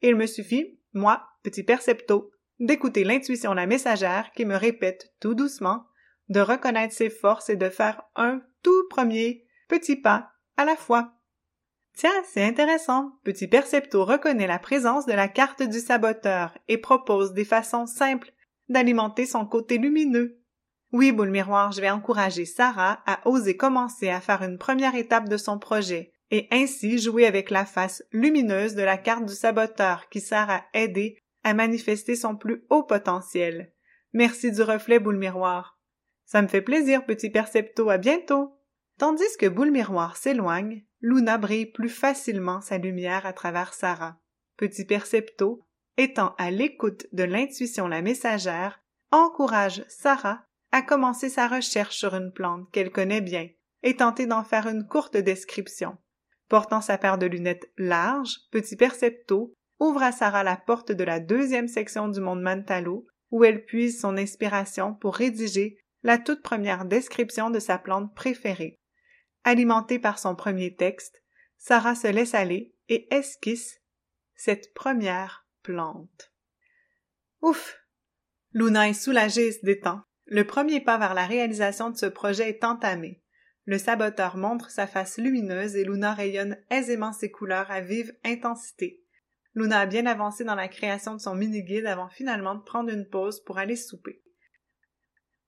il 0.00 0.16
me 0.16 0.26
suffit, 0.26 0.78
moi, 0.92 1.26
petit 1.42 1.62
percepto, 1.62 2.30
d'écouter 2.60 3.04
l'intuition 3.04 3.52
la 3.52 3.66
messagère 3.66 4.30
qui 4.32 4.44
me 4.44 4.56
répète 4.56 5.12
tout 5.20 5.34
doucement 5.34 5.84
de 6.28 6.40
reconnaître 6.40 6.94
ses 6.94 7.10
forces 7.10 7.50
et 7.50 7.56
de 7.56 7.68
faire 7.68 8.02
un 8.16 8.40
tout 8.62 8.88
premier 8.88 9.46
petit 9.68 9.96
pas 9.96 10.30
à 10.56 10.64
la 10.64 10.76
fois. 10.76 11.14
Tiens, 11.96 12.22
c'est 12.24 12.42
intéressant. 12.42 13.12
Petit 13.22 13.46
Percepto 13.46 14.04
reconnaît 14.04 14.48
la 14.48 14.58
présence 14.58 15.06
de 15.06 15.12
la 15.12 15.28
carte 15.28 15.62
du 15.62 15.78
saboteur 15.78 16.58
et 16.66 16.78
propose 16.78 17.34
des 17.34 17.44
façons 17.44 17.86
simples 17.86 18.32
d'alimenter 18.68 19.26
son 19.26 19.46
côté 19.46 19.78
lumineux. 19.78 20.40
Oui, 20.92 21.12
boule 21.12 21.30
miroir, 21.30 21.72
je 21.72 21.80
vais 21.80 21.90
encourager 21.90 22.44
Sarah 22.44 23.02
à 23.06 23.26
oser 23.28 23.56
commencer 23.56 24.08
à 24.08 24.20
faire 24.20 24.42
une 24.42 24.58
première 24.58 24.94
étape 24.94 25.28
de 25.28 25.36
son 25.36 25.58
projet 25.58 26.12
et 26.30 26.48
ainsi 26.50 26.98
jouer 26.98 27.26
avec 27.26 27.50
la 27.50 27.64
face 27.64 28.02
lumineuse 28.12 28.74
de 28.74 28.82
la 28.82 28.96
carte 28.96 29.26
du 29.26 29.34
saboteur 29.34 30.08
qui 30.08 30.20
sert 30.20 30.50
à 30.50 30.64
aider 30.72 31.18
à 31.42 31.52
manifester 31.54 32.16
son 32.16 32.36
plus 32.36 32.64
haut 32.70 32.84
potentiel. 32.84 33.72
Merci 34.12 34.52
du 34.52 34.62
reflet, 34.62 34.98
boule 34.98 35.18
miroir. 35.18 35.78
Ça 36.24 36.40
me 36.42 36.48
fait 36.48 36.62
plaisir, 36.62 37.04
petit 37.04 37.30
Percepto, 37.30 37.90
à 37.90 37.98
bientôt. 37.98 38.58
Tandis 38.98 39.36
que 39.38 39.46
Boule 39.46 39.72
Miroir 39.72 40.16
s'éloigne, 40.16 40.84
Luna 41.00 41.36
brille 41.36 41.66
plus 41.66 41.88
facilement 41.88 42.60
sa 42.60 42.78
lumière 42.78 43.26
à 43.26 43.32
travers 43.32 43.74
Sarah. 43.74 44.20
Petit 44.56 44.84
Percepto, 44.84 45.66
étant 45.96 46.34
à 46.38 46.50
l'écoute 46.50 47.06
de 47.12 47.24
l'intuition 47.24 47.86
la 47.86 48.02
messagère, 48.02 48.80
encourage 49.10 49.84
Sarah 49.88 50.44
à 50.72 50.82
commencer 50.82 51.28
sa 51.28 51.46
recherche 51.46 51.96
sur 51.96 52.14
une 52.14 52.32
plante 52.32 52.70
qu'elle 52.72 52.90
connaît 52.90 53.20
bien 53.20 53.48
et 53.82 53.96
tenter 53.96 54.26
d'en 54.26 54.42
faire 54.42 54.66
une 54.66 54.86
courte 54.86 55.16
description. 55.16 55.96
Portant 56.48 56.80
sa 56.80 56.98
paire 56.98 57.18
de 57.18 57.26
lunettes 57.26 57.70
larges, 57.78 58.38
Petit 58.50 58.76
Percepto 58.76 59.54
ouvre 59.78 60.02
à 60.02 60.12
Sarah 60.12 60.42
la 60.42 60.56
porte 60.56 60.92
de 60.92 61.04
la 61.04 61.20
deuxième 61.20 61.68
section 61.68 62.08
du 62.08 62.20
monde 62.20 62.42
Mantalo, 62.42 63.06
où 63.30 63.44
elle 63.44 63.64
puise 63.64 64.00
son 64.00 64.16
inspiration 64.16 64.94
pour 64.94 65.14
rédiger 65.14 65.78
la 66.02 66.18
toute 66.18 66.42
première 66.42 66.84
description 66.84 67.50
de 67.50 67.58
sa 67.58 67.78
plante 67.78 68.14
préférée. 68.14 68.80
Alimentée 69.44 69.98
par 69.98 70.18
son 70.18 70.34
premier 70.34 70.74
texte, 70.74 71.22
Sarah 71.56 71.94
se 71.94 72.08
laisse 72.08 72.34
aller 72.34 72.74
et 72.88 73.12
esquisse 73.14 73.80
cette 74.34 74.74
première 74.74 75.43
plante. 75.64 76.32
Ouf! 77.42 77.80
Luna 78.52 78.88
est 78.88 78.94
soulagée 78.94 79.48
et 79.48 79.52
se 79.52 79.64
détend. 79.64 80.02
Le 80.26 80.46
premier 80.46 80.80
pas 80.80 80.96
vers 80.96 81.14
la 81.14 81.26
réalisation 81.26 81.90
de 81.90 81.96
ce 81.96 82.06
projet 82.06 82.48
est 82.48 82.62
entamé. 82.62 83.20
Le 83.64 83.78
saboteur 83.78 84.36
montre 84.36 84.70
sa 84.70 84.86
face 84.86 85.18
lumineuse 85.18 85.74
et 85.74 85.84
Luna 85.84 86.14
rayonne 86.14 86.56
aisément 86.70 87.12
ses 87.12 87.30
couleurs 87.30 87.70
à 87.70 87.80
vive 87.80 88.14
intensité. 88.24 89.02
Luna 89.54 89.80
a 89.80 89.86
bien 89.86 90.06
avancé 90.06 90.44
dans 90.44 90.54
la 90.54 90.68
création 90.68 91.14
de 91.14 91.20
son 91.20 91.34
mini-guide 91.34 91.86
avant 91.86 92.08
finalement 92.08 92.54
de 92.54 92.62
prendre 92.62 92.92
une 92.92 93.08
pause 93.08 93.42
pour 93.42 93.58
aller 93.58 93.76
souper. 93.76 94.22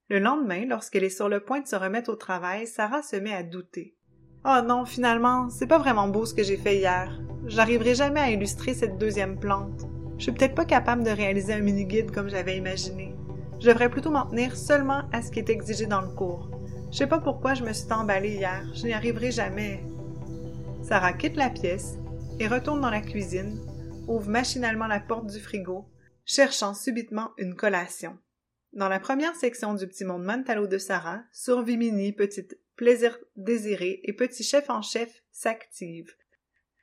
Le 0.08 0.18
lendemain, 0.18 0.64
lorsqu'elle 0.66 1.04
est 1.04 1.10
sur 1.10 1.28
le 1.28 1.40
point 1.40 1.60
de 1.60 1.66
se 1.66 1.76
remettre 1.76 2.10
au 2.10 2.16
travail, 2.16 2.66
Sarah 2.66 3.02
se 3.02 3.16
met 3.16 3.34
à 3.34 3.42
douter. 3.42 3.96
Oh 4.44 4.60
non, 4.64 4.84
finalement, 4.84 5.50
c'est 5.50 5.66
pas 5.66 5.78
vraiment 5.78 6.08
beau 6.08 6.24
ce 6.24 6.34
que 6.34 6.44
j'ai 6.44 6.56
fait 6.56 6.76
hier. 6.76 7.20
J'arriverai 7.46 7.94
jamais 7.94 8.20
à 8.20 8.30
illustrer 8.30 8.74
cette 8.74 8.98
deuxième 8.98 9.38
plante. 9.38 9.95
Je 10.18 10.22
suis 10.22 10.32
peut-être 10.32 10.54
pas 10.54 10.64
capable 10.64 11.04
de 11.04 11.10
réaliser 11.10 11.52
un 11.52 11.60
mini-guide 11.60 12.10
comme 12.10 12.30
j'avais 12.30 12.56
imaginé. 12.56 13.14
Je 13.60 13.68
devrais 13.68 13.90
plutôt 13.90 14.10
m'en 14.10 14.26
tenir 14.26 14.56
seulement 14.56 15.02
à 15.12 15.22
ce 15.22 15.30
qui 15.30 15.38
est 15.38 15.50
exigé 15.50 15.86
dans 15.86 16.00
le 16.00 16.14
cours. 16.14 16.50
Je 16.90 16.98
sais 16.98 17.06
pas 17.06 17.20
pourquoi 17.20 17.54
je 17.54 17.64
me 17.64 17.72
suis 17.72 17.92
emballée 17.92 18.34
hier. 18.34 18.62
Je 18.74 18.86
n'y 18.86 18.92
arriverai 18.92 19.30
jamais. 19.30 19.82
Sarah 20.82 21.12
quitte 21.12 21.36
la 21.36 21.50
pièce 21.50 21.96
et 22.38 22.48
retourne 22.48 22.80
dans 22.80 22.90
la 22.90 23.00
cuisine, 23.00 23.60
ouvre 24.08 24.28
machinalement 24.28 24.86
la 24.86 25.00
porte 25.00 25.26
du 25.26 25.40
frigo, 25.40 25.86
cherchant 26.24 26.74
subitement 26.74 27.30
une 27.38 27.54
collation. 27.54 28.18
Dans 28.72 28.88
la 28.88 29.00
première 29.00 29.34
section 29.34 29.74
du 29.74 29.86
petit 29.86 30.04
monde 30.04 30.24
Mantalo 30.24 30.66
de 30.66 30.78
Sarah, 30.78 31.22
Survie 31.32 32.12
Petite 32.12 32.58
Plaisir 32.76 33.18
Désiré 33.36 34.00
et 34.04 34.12
Petit 34.12 34.42
Chef 34.42 34.68
en 34.68 34.82
Chef 34.82 35.22
s'activent. 35.32 36.14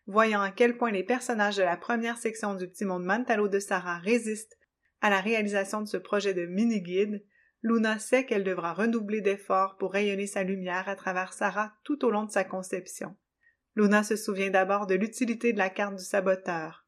Voyant 0.05 0.41
à 0.41 0.51
quel 0.51 0.77
point 0.77 0.91
les 0.91 1.03
personnages 1.03 1.57
de 1.57 1.63
la 1.63 1.77
première 1.77 2.17
section 2.17 2.55
du 2.55 2.67
petit 2.67 2.85
monde 2.85 3.05
Mantalo 3.05 3.47
de 3.47 3.59
Sarah 3.59 3.99
résistent 3.99 4.57
à 5.01 5.09
la 5.09 5.21
réalisation 5.21 5.81
de 5.81 5.87
ce 5.87 5.97
projet 5.97 6.33
de 6.33 6.45
mini-guide, 6.45 7.25
Luna 7.61 7.99
sait 7.99 8.25
qu'elle 8.25 8.43
devra 8.43 8.73
redoubler 8.73 9.21
d'efforts 9.21 9.77
pour 9.77 9.93
rayonner 9.93 10.27
sa 10.27 10.43
lumière 10.43 10.89
à 10.89 10.95
travers 10.95 11.33
Sarah 11.33 11.73
tout 11.83 12.03
au 12.05 12.11
long 12.11 12.25
de 12.25 12.31
sa 12.31 12.43
conception. 12.43 13.15
Luna 13.75 14.03
se 14.03 14.15
souvient 14.15 14.49
d'abord 14.49 14.87
de 14.87 14.95
l'utilité 14.95 15.53
de 15.53 15.57
la 15.57 15.69
carte 15.69 15.95
du 15.95 16.03
saboteur. 16.03 16.85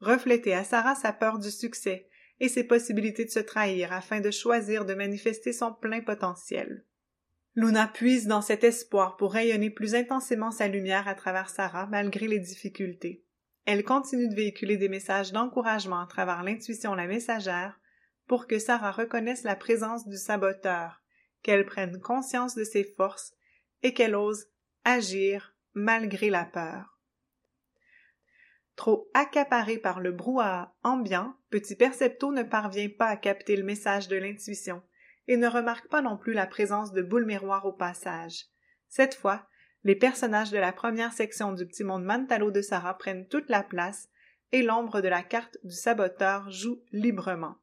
Refléter 0.00 0.54
à 0.54 0.64
Sarah 0.64 0.94
sa 0.94 1.12
peur 1.12 1.38
du 1.38 1.50
succès, 1.50 2.08
et 2.42 2.48
ses 2.48 2.64
possibilités 2.64 3.24
de 3.24 3.30
se 3.30 3.38
trahir 3.38 3.92
afin 3.92 4.20
de 4.20 4.32
choisir 4.32 4.84
de 4.84 4.94
manifester 4.94 5.52
son 5.52 5.72
plein 5.72 6.00
potentiel. 6.00 6.84
Luna 7.54 7.86
puise 7.86 8.26
dans 8.26 8.40
cet 8.40 8.64
espoir 8.64 9.16
pour 9.16 9.32
rayonner 9.32 9.68
plus 9.68 9.94
intensément 9.94 10.50
sa 10.50 10.68
lumière 10.68 11.06
à 11.06 11.14
travers 11.14 11.50
Sarah 11.50 11.86
malgré 11.86 12.26
les 12.26 12.38
difficultés. 12.38 13.24
Elle 13.66 13.84
continue 13.84 14.28
de 14.28 14.34
véhiculer 14.34 14.78
des 14.78 14.88
messages 14.88 15.32
d'encouragement 15.32 16.00
à 16.00 16.06
travers 16.06 16.42
l'intuition 16.42 16.94
la 16.94 17.06
messagère 17.06 17.78
pour 18.26 18.46
que 18.46 18.58
Sarah 18.58 18.90
reconnaisse 18.90 19.42
la 19.42 19.54
présence 19.54 20.08
du 20.08 20.16
saboteur, 20.16 21.02
qu'elle 21.42 21.66
prenne 21.66 22.00
conscience 22.00 22.54
de 22.54 22.64
ses 22.64 22.84
forces 22.84 23.34
et 23.82 23.92
qu'elle 23.92 24.14
ose 24.14 24.46
agir 24.84 25.54
malgré 25.74 26.30
la 26.30 26.46
peur. 26.46 26.98
Trop 28.76 29.10
accaparé 29.12 29.76
par 29.76 30.00
le 30.00 30.12
brouhaha 30.12 30.74
ambiant, 30.82 31.36
Petit 31.50 31.76
Percepto 31.76 32.32
ne 32.32 32.42
parvient 32.42 32.88
pas 32.88 33.08
à 33.08 33.16
capter 33.16 33.56
le 33.56 33.64
message 33.64 34.08
de 34.08 34.16
l'intuition 34.16 34.82
et 35.28 35.36
ne 35.36 35.48
remarque 35.48 35.88
pas 35.88 36.02
non 36.02 36.16
plus 36.16 36.32
la 36.32 36.46
présence 36.46 36.92
de 36.92 37.02
boules 37.02 37.26
miroirs 37.26 37.66
au 37.66 37.72
passage. 37.72 38.46
Cette 38.88 39.14
fois, 39.14 39.46
les 39.84 39.96
personnages 39.96 40.50
de 40.50 40.58
la 40.58 40.72
première 40.72 41.12
section 41.12 41.52
du 41.52 41.66
petit 41.66 41.84
monde 41.84 42.04
Mantalo 42.04 42.50
de 42.50 42.62
Sarah 42.62 42.98
prennent 42.98 43.26
toute 43.26 43.48
la 43.48 43.62
place 43.62 44.08
et 44.52 44.62
l'ombre 44.62 45.00
de 45.00 45.08
la 45.08 45.22
carte 45.22 45.58
du 45.64 45.74
saboteur 45.74 46.50
joue 46.50 46.82
librement. 46.92 47.56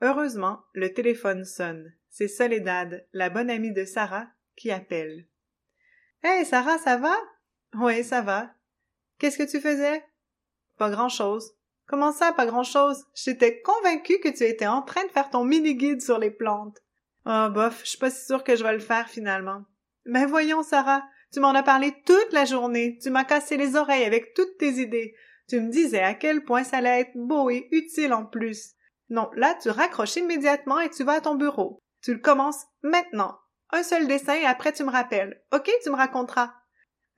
Heureusement, 0.00 0.62
le 0.72 0.92
téléphone 0.92 1.44
sonne. 1.44 1.92
C'est 2.08 2.28
Soledad, 2.28 3.06
la 3.12 3.30
bonne 3.30 3.50
amie 3.50 3.72
de 3.72 3.84
Sarah, 3.84 4.28
qui 4.56 4.70
appelle. 4.70 5.26
Hey, 6.22 6.44
Sarah, 6.44 6.78
ça 6.78 6.96
va? 6.96 7.16
Oui, 7.74 8.02
ça 8.02 8.22
va. 8.22 8.54
Qu'est-ce 9.18 9.38
que 9.38 9.48
tu 9.48 9.60
faisais? 9.60 10.04
Pas 10.78 10.90
grand-chose. 10.90 11.57
Comment 11.88 12.12
ça, 12.12 12.32
pas 12.32 12.44
grand-chose? 12.44 13.06
J'étais 13.14 13.62
convaincue 13.62 14.20
que 14.20 14.28
tu 14.28 14.44
étais 14.44 14.66
en 14.66 14.82
train 14.82 15.04
de 15.04 15.10
faire 15.10 15.30
ton 15.30 15.42
mini-guide 15.42 16.02
sur 16.02 16.18
les 16.18 16.30
plantes. 16.30 16.76
Oh, 17.24 17.48
bof, 17.50 17.80
je 17.82 17.90
suis 17.90 17.98
pas 17.98 18.10
si 18.10 18.26
sûre 18.26 18.44
que 18.44 18.56
je 18.56 18.62
vais 18.62 18.74
le 18.74 18.78
faire 18.78 19.08
finalement. 19.08 19.64
Mais 20.04 20.26
voyons, 20.26 20.62
Sarah, 20.62 21.02
tu 21.32 21.40
m'en 21.40 21.54
as 21.54 21.62
parlé 21.62 21.94
toute 22.04 22.32
la 22.32 22.44
journée. 22.44 22.98
Tu 23.02 23.08
m'as 23.08 23.24
cassé 23.24 23.56
les 23.56 23.74
oreilles 23.74 24.04
avec 24.04 24.34
toutes 24.34 24.58
tes 24.58 24.72
idées. 24.80 25.14
Tu 25.48 25.60
me 25.60 25.70
disais 25.70 26.02
à 26.02 26.12
quel 26.12 26.44
point 26.44 26.62
ça 26.62 26.76
allait 26.76 27.00
être 27.00 27.16
beau 27.16 27.48
et 27.48 27.68
utile 27.70 28.12
en 28.12 28.26
plus. 28.26 28.74
Non, 29.08 29.30
là, 29.34 29.56
tu 29.60 29.70
raccroches 29.70 30.16
immédiatement 30.16 30.80
et 30.80 30.90
tu 30.90 31.04
vas 31.04 31.14
à 31.14 31.20
ton 31.22 31.36
bureau. 31.36 31.82
Tu 32.02 32.12
le 32.12 32.20
commences 32.20 32.66
maintenant. 32.82 33.38
Un 33.70 33.82
seul 33.82 34.06
dessin 34.06 34.34
et 34.34 34.44
après 34.44 34.72
tu 34.72 34.84
me 34.84 34.90
rappelles. 34.90 35.42
Ok, 35.52 35.70
tu 35.82 35.90
me 35.90 35.96
raconteras. 35.96 36.52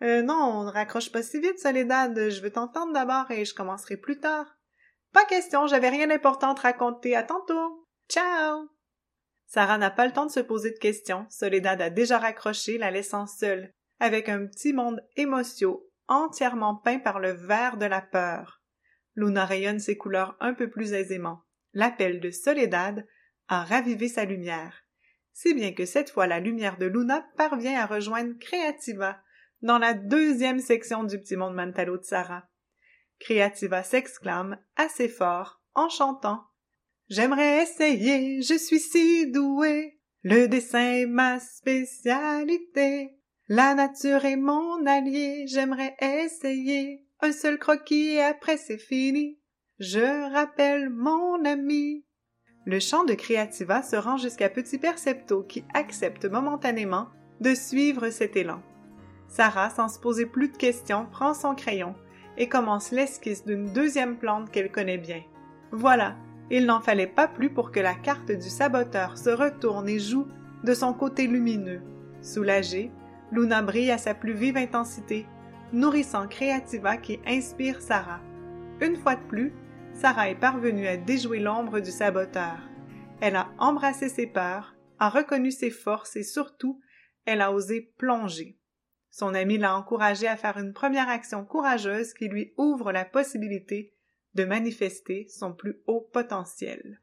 Euh, 0.03 0.23
non, 0.23 0.35
on 0.35 0.65
ne 0.65 0.71
raccroche 0.71 1.11
pas 1.11 1.23
si 1.23 1.41
vite, 1.41 1.59
Soledad. 1.59 2.31
Je 2.31 2.41
veux 2.41 2.51
t'entendre 2.51 2.93
d'abord 2.93 3.31
et 3.31 3.45
je 3.45 3.55
commencerai 3.55 3.97
plus 3.97 4.19
tard. 4.21 4.47
Pas 5.13 5.25
question, 5.25 5.67
j'avais 5.67 5.89
rien 5.89 6.07
d'important 6.07 6.53
à 6.53 6.55
te 6.55 6.61
raconter. 6.63 7.17
À 7.17 7.23
tantôt. 7.23 7.87
Ciao! 8.09 8.69
Sarah 9.47 9.79
n'a 9.79 9.91
pas 9.91 10.07
le 10.07 10.13
temps 10.13 10.27
de 10.27 10.31
se 10.31 10.41
poser 10.41 10.71
de 10.71 10.79
questions. 10.79 11.27
Soledad 11.29 11.81
a 11.83 11.91
déjà 11.91 12.19
raccroché, 12.19 12.79
la 12.79 12.91
laissant 12.91 13.27
seule, 13.27 13.73
avec 13.99 14.29
un 14.29 14.47
petit 14.47 14.73
monde 14.73 15.01
émotionnel 15.17 15.81
entièrement 16.11 16.75
peint 16.75 16.99
par 16.99 17.21
le 17.21 17.31
vert 17.31 17.77
de 17.77 17.87
la 17.87 18.03
peur. 18.03 18.63
Luna 19.15 19.47
rayonne 19.47 19.79
ses 19.79 19.97
couleurs 19.97 20.37
un 20.41 20.53
peu 20.53 20.69
plus 20.69 20.93
aisément. 20.93 21.45
L'appel 21.73 22.21
de 22.21 22.31
Soledad 22.31 23.07
a 23.49 23.65
ravivé 23.65 24.09
sa 24.09 24.25
lumière. 24.25 24.83
Si 25.33 25.55
bien 25.55 25.73
que 25.73 25.87
cette 25.87 26.11
fois 26.11 26.27
la 26.27 26.41
lumière 26.41 26.79
de 26.79 26.87
Luna 26.87 27.25
parvient 27.37 27.81
à 27.81 27.87
rejoindre 27.87 28.37
Creativa, 28.39 29.21
dans 29.63 29.79
la 29.79 29.95
deuxième 29.95 30.59
section 30.59 31.05
du 31.05 31.19
petit 31.19 31.37
monde 31.37 31.55
Mantalo 31.55 31.97
de 31.97 32.03
Sarah. 32.03 32.49
Creativa 33.21 33.83
s'exclame 33.83 34.59
assez 34.77 35.09
fort 35.09 35.61
en 35.75 35.89
chantant 35.89 36.45
J'aimerais 37.09 37.63
essayer, 37.63 38.41
je 38.43 38.55
suis 38.55 38.81
si 38.81 39.31
douée, 39.31 40.01
le 40.23 40.47
dessin 40.49 40.93
est 40.93 41.07
ma 41.07 41.41
spécialité. 41.41 43.17
La 43.49 43.75
nature 43.75 44.25
est 44.25 44.37
mon 44.37 44.87
allié, 44.87 45.45
j'aimerais 45.47 45.97
essayer 46.01 47.07
un 47.21 47.33
seul 47.33 47.59
croquis 47.59 48.13
et 48.13 48.23
après 48.23 48.57
c'est 48.57 48.79
fini. 48.79 49.39
Je 49.79 50.33
rappelle 50.33 50.89
mon 50.91 51.45
ami. 51.45 52.05
Le 52.65 52.79
chant 52.79 53.05
de 53.05 53.15
Creativa 53.15 53.83
se 53.83 53.97
rend 53.97 54.19
jusqu'à 54.19 54.49
Petit 54.49 54.79
Percepto 54.79 55.43
qui 55.43 55.65
accepte 55.75 56.27
momentanément 56.27 57.09
de 57.41 57.55
suivre 57.55 58.11
cet 58.11 58.37
élan. 58.37 58.63
Sarah, 59.29 59.71
sans 59.71 59.89
se 59.89 59.99
poser 59.99 60.27
plus 60.27 60.49
de 60.49 60.57
questions, 60.57 61.07
prend 61.11 61.35
son 61.35 61.55
crayon 61.55 61.95
et 62.37 62.49
commence 62.49 62.91
l'esquisse 62.91 63.45
d'une 63.45 63.73
deuxième 63.73 64.17
plante 64.17 64.51
qu'elle 64.51 64.71
connaît 64.71 64.99
bien. 64.99 65.23
Voilà, 65.73 66.17
il 66.51 66.67
n'en 66.67 66.81
fallait 66.81 67.07
pas 67.07 67.29
plus 67.29 67.51
pour 67.51 67.71
que 67.71 67.81
la 67.81 67.95
carte 67.95 68.33
du 68.33 68.49
saboteur 68.49 69.17
se 69.17 69.31
retourne 69.31 69.89
et 69.89 69.99
joue 69.99 70.27
de 70.65 70.75
son 70.75 70.93
côté 70.93 71.27
lumineux. 71.27 71.83
Soulagée, 72.23 72.91
Luna 73.33 73.63
brille 73.63 73.91
à 73.91 73.99
sa 73.99 74.15
plus 74.15 74.35
vive 74.35 74.57
intensité, 74.57 75.27
nourrissant 75.73 76.27
Creativa 76.27 76.97
qui 76.97 77.21
inspire 77.27 77.81
Sarah. 77.81 78.21
Une 78.81 78.97
fois 78.97 79.15
de 79.15 79.23
plus, 79.29 79.53
Sarah 79.95 80.31
est 80.31 80.35
parvenue 80.35 80.87
à 80.87 80.97
déjouer 80.97 81.41
l'ombre 81.41 81.81
du 81.81 81.91
saboteur. 81.91 82.59
Elle 83.21 83.37
a 83.37 83.49
embrassé 83.59 84.09
ses 84.09 84.27
peurs, 84.27 84.75
a 84.99 85.09
reconnu 85.09 85.51
ses 85.51 85.71
forces 85.71 86.17
et 86.17 86.23
surtout, 86.23 86.81
elle 87.27 87.43
a 87.43 87.53
osé 87.53 87.93
plonger. 87.99 88.60
Son 89.11 89.35
ami 89.35 89.59
l'a 89.59 89.77
encouragée 89.77 90.29
à 90.29 90.37
faire 90.37 90.57
une 90.59 90.73
première 90.73 91.09
action 91.09 91.45
courageuse 91.45 92.15
qui 92.15 92.29
lui 92.29 92.53
ouvre 92.57 92.93
la 92.93 93.05
possibilité 93.05 93.93
de 94.35 94.45
manifester 94.45 95.27
son 95.29 95.53
plus 95.53 95.81
haut 95.87 96.09
potentiel. 96.13 97.01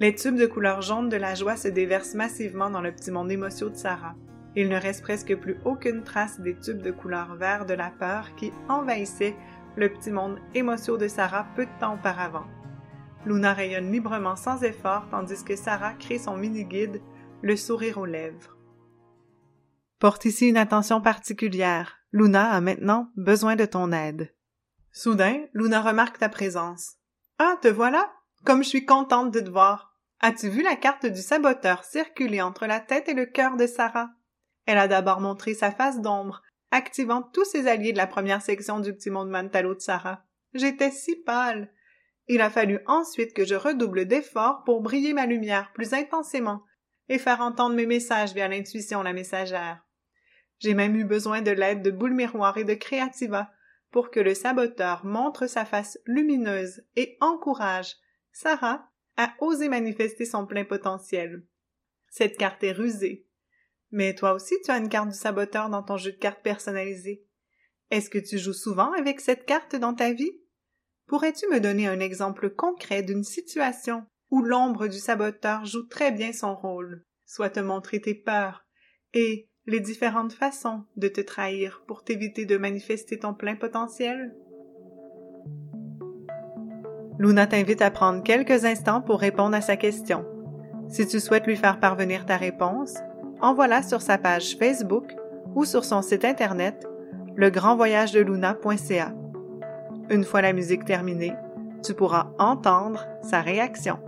Les 0.00 0.14
tubes 0.14 0.36
de 0.36 0.46
couleur 0.46 0.82
jaune 0.82 1.08
de 1.08 1.16
la 1.16 1.34
joie 1.34 1.56
se 1.56 1.68
déversent 1.68 2.14
massivement 2.14 2.70
dans 2.70 2.80
le 2.80 2.92
petit 2.92 3.10
monde 3.10 3.30
émotionnel 3.30 3.74
de 3.74 3.78
Sarah. 3.78 4.16
Il 4.54 4.68
ne 4.68 4.76
reste 4.76 5.02
presque 5.02 5.34
plus 5.36 5.56
aucune 5.64 6.02
trace 6.02 6.40
des 6.40 6.58
tubes 6.58 6.82
de 6.82 6.90
couleur 6.90 7.36
vert 7.36 7.64
de 7.64 7.74
la 7.74 7.90
peur 7.90 8.34
qui 8.36 8.52
envahissaient 8.68 9.36
le 9.76 9.88
petit 9.88 10.10
monde 10.10 10.38
émotionnel 10.54 11.02
de 11.02 11.08
Sarah 11.08 11.46
peu 11.56 11.64
de 11.64 11.70
temps 11.80 11.94
auparavant. 11.94 12.46
Luna 13.24 13.54
rayonne 13.54 13.90
librement 13.92 14.36
sans 14.36 14.62
effort 14.62 15.08
tandis 15.10 15.42
que 15.44 15.56
Sarah 15.56 15.94
crée 15.94 16.18
son 16.18 16.36
mini-guide, 16.36 17.00
le 17.40 17.56
sourire 17.56 17.98
aux 17.98 18.06
lèvres. 18.06 18.58
Porte 20.02 20.24
ici 20.24 20.48
une 20.48 20.56
attention 20.56 21.00
particulière. 21.00 22.00
Luna 22.10 22.50
a 22.50 22.60
maintenant 22.60 23.12
besoin 23.14 23.54
de 23.54 23.64
ton 23.64 23.92
aide. 23.92 24.34
Soudain, 24.90 25.44
Luna 25.54 25.80
remarque 25.80 26.18
ta 26.18 26.28
présence. 26.28 26.94
Ah, 27.38 27.56
te 27.62 27.68
voilà? 27.68 28.12
Comme 28.44 28.64
je 28.64 28.68
suis 28.68 28.84
contente 28.84 29.30
de 29.30 29.38
te 29.38 29.48
voir. 29.48 29.96
As-tu 30.18 30.48
vu 30.48 30.62
la 30.62 30.74
carte 30.74 31.06
du 31.06 31.22
saboteur 31.22 31.84
circuler 31.84 32.42
entre 32.42 32.66
la 32.66 32.80
tête 32.80 33.08
et 33.08 33.14
le 33.14 33.26
cœur 33.26 33.56
de 33.56 33.68
Sarah? 33.68 34.10
Elle 34.66 34.78
a 34.78 34.88
d'abord 34.88 35.20
montré 35.20 35.54
sa 35.54 35.70
face 35.70 36.00
d'ombre, 36.00 36.42
activant 36.72 37.22
tous 37.22 37.44
ses 37.44 37.68
alliés 37.68 37.92
de 37.92 37.98
la 37.98 38.08
première 38.08 38.42
section 38.42 38.80
du 38.80 38.92
petit 38.92 39.10
monde 39.10 39.30
Mantalo 39.30 39.72
de 39.72 39.80
Sarah. 39.80 40.24
J'étais 40.52 40.90
si 40.90 41.14
pâle. 41.14 41.70
Il 42.26 42.40
a 42.40 42.50
fallu 42.50 42.80
ensuite 42.86 43.34
que 43.34 43.44
je 43.44 43.54
redouble 43.54 44.06
d'efforts 44.06 44.64
pour 44.64 44.82
briller 44.82 45.12
ma 45.12 45.26
lumière 45.26 45.70
plus 45.72 45.94
intensément 45.94 46.64
et 47.08 47.20
faire 47.20 47.40
entendre 47.40 47.76
mes 47.76 47.86
messages 47.86 48.34
via 48.34 48.48
l'intuition 48.48 49.04
la 49.04 49.12
messagère. 49.12 49.84
J'ai 50.62 50.74
même 50.74 50.94
eu 50.94 51.04
besoin 51.04 51.42
de 51.42 51.50
l'aide 51.50 51.82
de 51.82 51.90
Boule 51.90 52.14
Miroir 52.14 52.56
et 52.56 52.62
de 52.62 52.74
Creativa 52.74 53.50
pour 53.90 54.12
que 54.12 54.20
le 54.20 54.32
saboteur 54.32 55.04
montre 55.04 55.48
sa 55.48 55.64
face 55.64 55.98
lumineuse 56.06 56.84
et 56.94 57.16
encourage 57.20 57.96
Sarah 58.30 58.88
à 59.16 59.34
oser 59.40 59.68
manifester 59.68 60.24
son 60.24 60.46
plein 60.46 60.64
potentiel. 60.64 61.44
Cette 62.10 62.36
carte 62.36 62.62
est 62.62 62.72
rusée, 62.72 63.26
mais 63.90 64.14
toi 64.14 64.34
aussi, 64.34 64.54
tu 64.64 64.70
as 64.70 64.78
une 64.78 64.88
carte 64.88 65.08
du 65.08 65.16
saboteur 65.16 65.68
dans 65.68 65.82
ton 65.82 65.96
jeu 65.96 66.12
de 66.12 66.16
cartes 66.16 66.44
personnalisé. 66.44 67.26
Est-ce 67.90 68.08
que 68.08 68.18
tu 68.18 68.38
joues 68.38 68.52
souvent 68.52 68.92
avec 68.92 69.20
cette 69.20 69.46
carte 69.46 69.74
dans 69.74 69.94
ta 69.94 70.12
vie? 70.12 70.40
Pourrais-tu 71.08 71.48
me 71.48 71.58
donner 71.58 71.88
un 71.88 71.98
exemple 71.98 72.50
concret 72.50 73.02
d'une 73.02 73.24
situation 73.24 74.06
où 74.30 74.42
l'ombre 74.42 74.86
du 74.86 74.98
saboteur 74.98 75.64
joue 75.64 75.88
très 75.88 76.12
bien 76.12 76.32
son 76.32 76.54
rôle, 76.54 77.04
soit 77.26 77.50
te 77.50 77.60
montrer 77.60 78.00
tes 78.00 78.14
peurs 78.14 78.64
et 79.12 79.50
les 79.66 79.80
différentes 79.80 80.32
façons 80.32 80.82
de 80.96 81.08
te 81.08 81.20
trahir 81.20 81.82
pour 81.86 82.02
t'éviter 82.02 82.46
de 82.46 82.56
manifester 82.56 83.18
ton 83.18 83.32
plein 83.32 83.54
potentiel? 83.54 84.34
Luna 87.18 87.46
t'invite 87.46 87.82
à 87.82 87.90
prendre 87.90 88.22
quelques 88.22 88.64
instants 88.64 89.00
pour 89.00 89.20
répondre 89.20 89.54
à 89.54 89.60
sa 89.60 89.76
question. 89.76 90.24
Si 90.88 91.06
tu 91.06 91.20
souhaites 91.20 91.46
lui 91.46 91.56
faire 91.56 91.78
parvenir 91.78 92.26
ta 92.26 92.36
réponse, 92.36 92.96
envoie-la 93.40 93.82
sur 93.82 94.02
sa 94.02 94.18
page 94.18 94.56
Facebook 94.56 95.14
ou 95.54 95.64
sur 95.64 95.84
son 95.84 96.02
site 96.02 96.24
internet 96.24 96.86
legrandvoyagedeluna.ca. 97.36 99.14
Une 100.10 100.24
fois 100.24 100.42
la 100.42 100.52
musique 100.52 100.84
terminée, 100.84 101.34
tu 101.84 101.94
pourras 101.94 102.32
entendre 102.38 103.06
sa 103.22 103.40
réaction. 103.40 103.98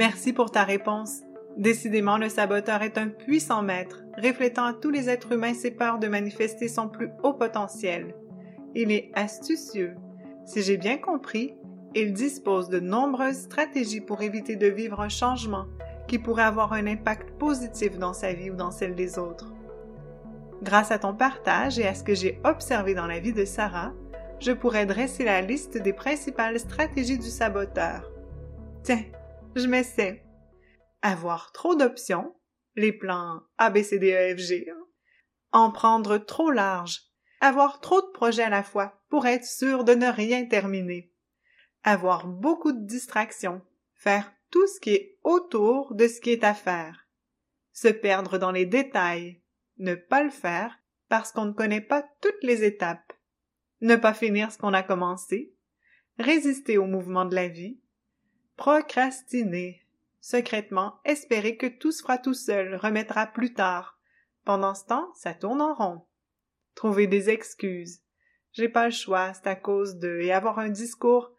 Merci 0.00 0.32
pour 0.32 0.50
ta 0.50 0.64
réponse. 0.64 1.24
Décidément, 1.58 2.16
le 2.16 2.30
saboteur 2.30 2.80
est 2.80 2.96
un 2.96 3.08
puissant 3.08 3.60
maître, 3.60 4.02
reflétant 4.16 4.64
à 4.64 4.72
tous 4.72 4.88
les 4.88 5.10
êtres 5.10 5.32
humains 5.32 5.52
ses 5.52 5.72
peurs 5.72 5.98
de 5.98 6.08
manifester 6.08 6.68
son 6.68 6.88
plus 6.88 7.10
haut 7.22 7.34
potentiel. 7.34 8.14
Il 8.74 8.92
est 8.92 9.10
astucieux. 9.12 9.96
Si 10.46 10.62
j'ai 10.62 10.78
bien 10.78 10.96
compris, 10.96 11.54
il 11.94 12.14
dispose 12.14 12.70
de 12.70 12.80
nombreuses 12.80 13.42
stratégies 13.42 14.00
pour 14.00 14.22
éviter 14.22 14.56
de 14.56 14.68
vivre 14.68 15.02
un 15.02 15.10
changement 15.10 15.66
qui 16.08 16.18
pourrait 16.18 16.44
avoir 16.44 16.72
un 16.72 16.86
impact 16.86 17.32
positif 17.32 17.98
dans 17.98 18.14
sa 18.14 18.32
vie 18.32 18.50
ou 18.50 18.56
dans 18.56 18.70
celle 18.70 18.94
des 18.94 19.18
autres. 19.18 19.52
Grâce 20.62 20.92
à 20.92 20.98
ton 20.98 21.12
partage 21.12 21.78
et 21.78 21.86
à 21.86 21.94
ce 21.94 22.04
que 22.04 22.14
j'ai 22.14 22.40
observé 22.44 22.94
dans 22.94 23.06
la 23.06 23.20
vie 23.20 23.34
de 23.34 23.44
Sarah, 23.44 23.92
je 24.38 24.52
pourrais 24.52 24.86
dresser 24.86 25.26
la 25.26 25.42
liste 25.42 25.76
des 25.76 25.92
principales 25.92 26.58
stratégies 26.58 27.18
du 27.18 27.28
saboteur. 27.28 28.10
Tiens, 28.82 29.02
je 29.56 29.66
m'essaie. 29.66 30.24
Avoir 31.02 31.52
trop 31.52 31.74
d'options, 31.74 32.34
les 32.76 32.92
plans 32.92 33.42
A, 33.58 33.70
B, 33.70 33.82
C, 33.82 33.98
D, 33.98 34.12
E, 34.12 34.36
F, 34.36 34.38
G, 34.38 34.68
hein. 34.70 34.86
en 35.52 35.70
prendre 35.70 36.18
trop 36.18 36.50
large, 36.50 37.02
avoir 37.40 37.80
trop 37.80 38.00
de 38.00 38.10
projets 38.12 38.44
à 38.44 38.50
la 38.50 38.62
fois 38.62 39.02
pour 39.08 39.26
être 39.26 39.44
sûr 39.44 39.84
de 39.84 39.94
ne 39.94 40.06
rien 40.06 40.46
terminer, 40.46 41.12
avoir 41.82 42.26
beaucoup 42.26 42.72
de 42.72 42.86
distractions, 42.86 43.62
faire 43.94 44.32
tout 44.50 44.66
ce 44.66 44.80
qui 44.80 44.90
est 44.90 45.18
autour 45.22 45.94
de 45.94 46.06
ce 46.06 46.20
qui 46.20 46.30
est 46.30 46.44
à 46.44 46.54
faire, 46.54 47.08
se 47.72 47.88
perdre 47.88 48.38
dans 48.38 48.52
les 48.52 48.66
détails, 48.66 49.42
ne 49.78 49.94
pas 49.94 50.22
le 50.22 50.30
faire 50.30 50.78
parce 51.08 51.32
qu'on 51.32 51.46
ne 51.46 51.52
connaît 51.52 51.80
pas 51.80 52.04
toutes 52.20 52.42
les 52.42 52.62
étapes, 52.62 53.12
ne 53.80 53.96
pas 53.96 54.14
finir 54.14 54.52
ce 54.52 54.58
qu'on 54.58 54.74
a 54.74 54.82
commencé, 54.82 55.54
résister 56.18 56.78
au 56.78 56.86
mouvement 56.86 57.24
de 57.24 57.34
la 57.34 57.48
vie, 57.48 57.79
procrastiner, 58.60 59.80
secrètement 60.20 61.00
espérer 61.06 61.56
que 61.56 61.66
tout 61.66 61.92
se 61.92 62.02
fera 62.02 62.18
tout 62.18 62.34
seul, 62.34 62.74
remettra 62.74 63.26
plus 63.26 63.54
tard. 63.54 63.98
Pendant 64.44 64.74
ce 64.74 64.84
temps, 64.84 65.10
ça 65.14 65.32
tourne 65.32 65.62
en 65.62 65.72
rond. 65.72 66.02
Trouver 66.74 67.06
des 67.06 67.30
excuses. 67.30 68.02
J'ai 68.52 68.68
pas 68.68 68.84
le 68.84 68.92
choix, 68.92 69.32
c'est 69.32 69.46
à 69.46 69.54
cause 69.54 69.96
de, 69.96 70.20
et 70.20 70.30
avoir 70.30 70.58
un 70.58 70.68
discours 70.68 71.32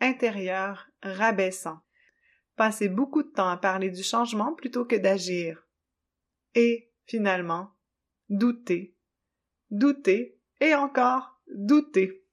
intérieur 0.00 0.88
rabaissant. 1.00 1.78
Passer 2.56 2.88
beaucoup 2.88 3.22
de 3.22 3.30
temps 3.30 3.50
à 3.50 3.56
parler 3.56 3.90
du 3.90 4.02
changement 4.02 4.52
plutôt 4.52 4.84
que 4.84 4.96
d'agir. 4.96 5.64
Et, 6.56 6.90
finalement, 7.06 7.70
douter. 8.28 8.96
Douter, 9.70 10.40
et 10.60 10.74
encore 10.74 11.40
douter. 11.46 12.26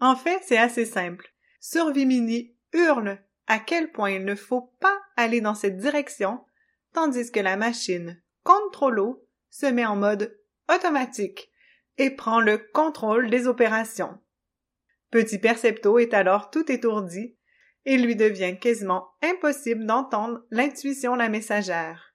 En 0.00 0.16
fait, 0.16 0.40
c'est 0.42 0.56
assez 0.56 0.86
simple. 0.86 1.34
Survimini 1.60 2.56
hurle 2.72 3.22
à 3.48 3.58
quel 3.58 3.90
point 3.90 4.10
il 4.10 4.24
ne 4.24 4.34
faut 4.34 4.72
pas 4.78 4.96
aller 5.16 5.40
dans 5.40 5.54
cette 5.54 5.78
direction, 5.78 6.44
tandis 6.92 7.32
que 7.32 7.40
la 7.40 7.56
machine 7.56 8.22
contrôle 8.44 9.16
se 9.50 9.66
met 9.66 9.86
en 9.86 9.96
mode 9.96 10.38
automatique 10.72 11.50
et 11.96 12.10
prend 12.10 12.40
le 12.40 12.58
contrôle 12.58 13.30
des 13.30 13.48
opérations. 13.48 14.18
Petit 15.10 15.38
Percepto 15.38 15.98
est 15.98 16.12
alors 16.12 16.50
tout 16.50 16.70
étourdi 16.70 17.36
et 17.86 17.96
lui 17.96 18.14
devient 18.14 18.58
quasiment 18.58 19.08
impossible 19.22 19.86
d'entendre 19.86 20.44
l'intuition 20.50 21.14
la 21.14 21.30
messagère. 21.30 22.14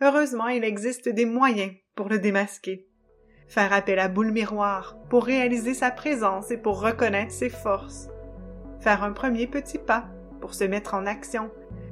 Heureusement, 0.00 0.46
il 0.46 0.62
existe 0.62 1.08
des 1.08 1.24
moyens 1.24 1.72
pour 1.96 2.08
le 2.08 2.20
démasquer. 2.20 2.86
Faire 3.48 3.72
appel 3.72 3.98
à 3.98 4.06
boule 4.06 4.30
miroir 4.30 4.96
pour 5.10 5.24
réaliser 5.24 5.74
sa 5.74 5.90
présence 5.90 6.52
et 6.52 6.58
pour 6.58 6.80
reconnaître 6.80 7.32
ses 7.32 7.50
forces. 7.50 8.08
Faire 8.78 9.02
un 9.02 9.12
premier 9.12 9.48
petit 9.48 9.78
pas 9.78 10.08
pour 10.40 10.54
se 10.54 10.64
mettre 10.64 10.94
en 10.94 11.06
action 11.06 11.50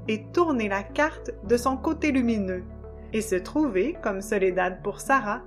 et 0.08 0.24
tourner 0.32 0.68
la 0.68 0.82
carte 0.82 1.32
de 1.44 1.56
son 1.56 1.76
côté 1.76 2.12
lumineux 2.12 2.64
et 3.12 3.20
se 3.20 3.36
trouver, 3.36 3.96
comme 4.02 4.20
Soledad 4.20 4.82
pour 4.82 5.00
Sarah, 5.00 5.42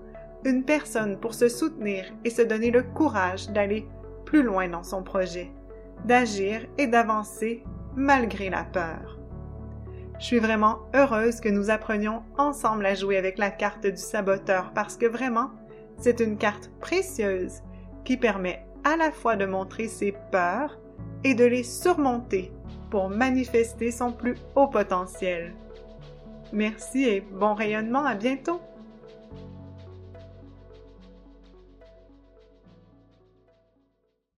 une 0.46 0.64
personne 0.64 1.20
pour 1.20 1.34
se 1.34 1.50
soutenir 1.50 2.06
et 2.24 2.30
se 2.30 2.42
donner 2.42 2.72
le 2.72 2.84
courage 2.84 3.50
d'aller 3.50 3.88
plus 4.26 4.44
loin 4.44 4.68
dans 4.70 4.84
son 4.84 5.04
projet, 5.04 5.52
d'agir 6.06 6.66
et 6.78 6.88
d'avancer 6.88 7.64
malgré 7.96 8.50
la 8.50 8.64
peur. 8.64 9.20
Je 10.20 10.26
suis 10.26 10.40
vraiment 10.40 10.80
heureuse 10.94 11.40
que 11.40 11.50
nous 11.50 11.70
apprenions 11.70 12.24
ensemble 12.38 12.86
à 12.86 12.94
jouer 12.94 13.18
avec 13.18 13.38
la 13.38 13.52
carte 13.52 13.86
du 13.86 13.98
saboteur 13.98 14.72
parce 14.74 14.98
que 14.98 15.06
vraiment, 15.06 15.52
c'est 15.98 16.20
une 16.20 16.38
carte 16.38 16.72
précieuse 16.80 17.62
qui 18.04 18.18
permet 18.18 18.66
à 18.84 18.98
la 18.98 19.12
fois 19.12 19.36
de 19.36 19.46
montrer 19.46 19.88
ses 19.88 20.14
peurs 20.32 20.78
et 21.24 21.36
de 21.36 21.46
les 21.46 21.64
surmonter 21.64 22.52
pour 22.89 23.10
manifester 23.10 23.91
son 23.91 24.12
plus 24.12 24.36
haut 24.56 24.67
potentiel. 24.67 25.54
Merci 26.52 27.04
et 27.06 27.21
bon 27.21 27.54
rayonnement, 27.54 28.04
à 28.04 28.15
bientôt! 28.15 28.60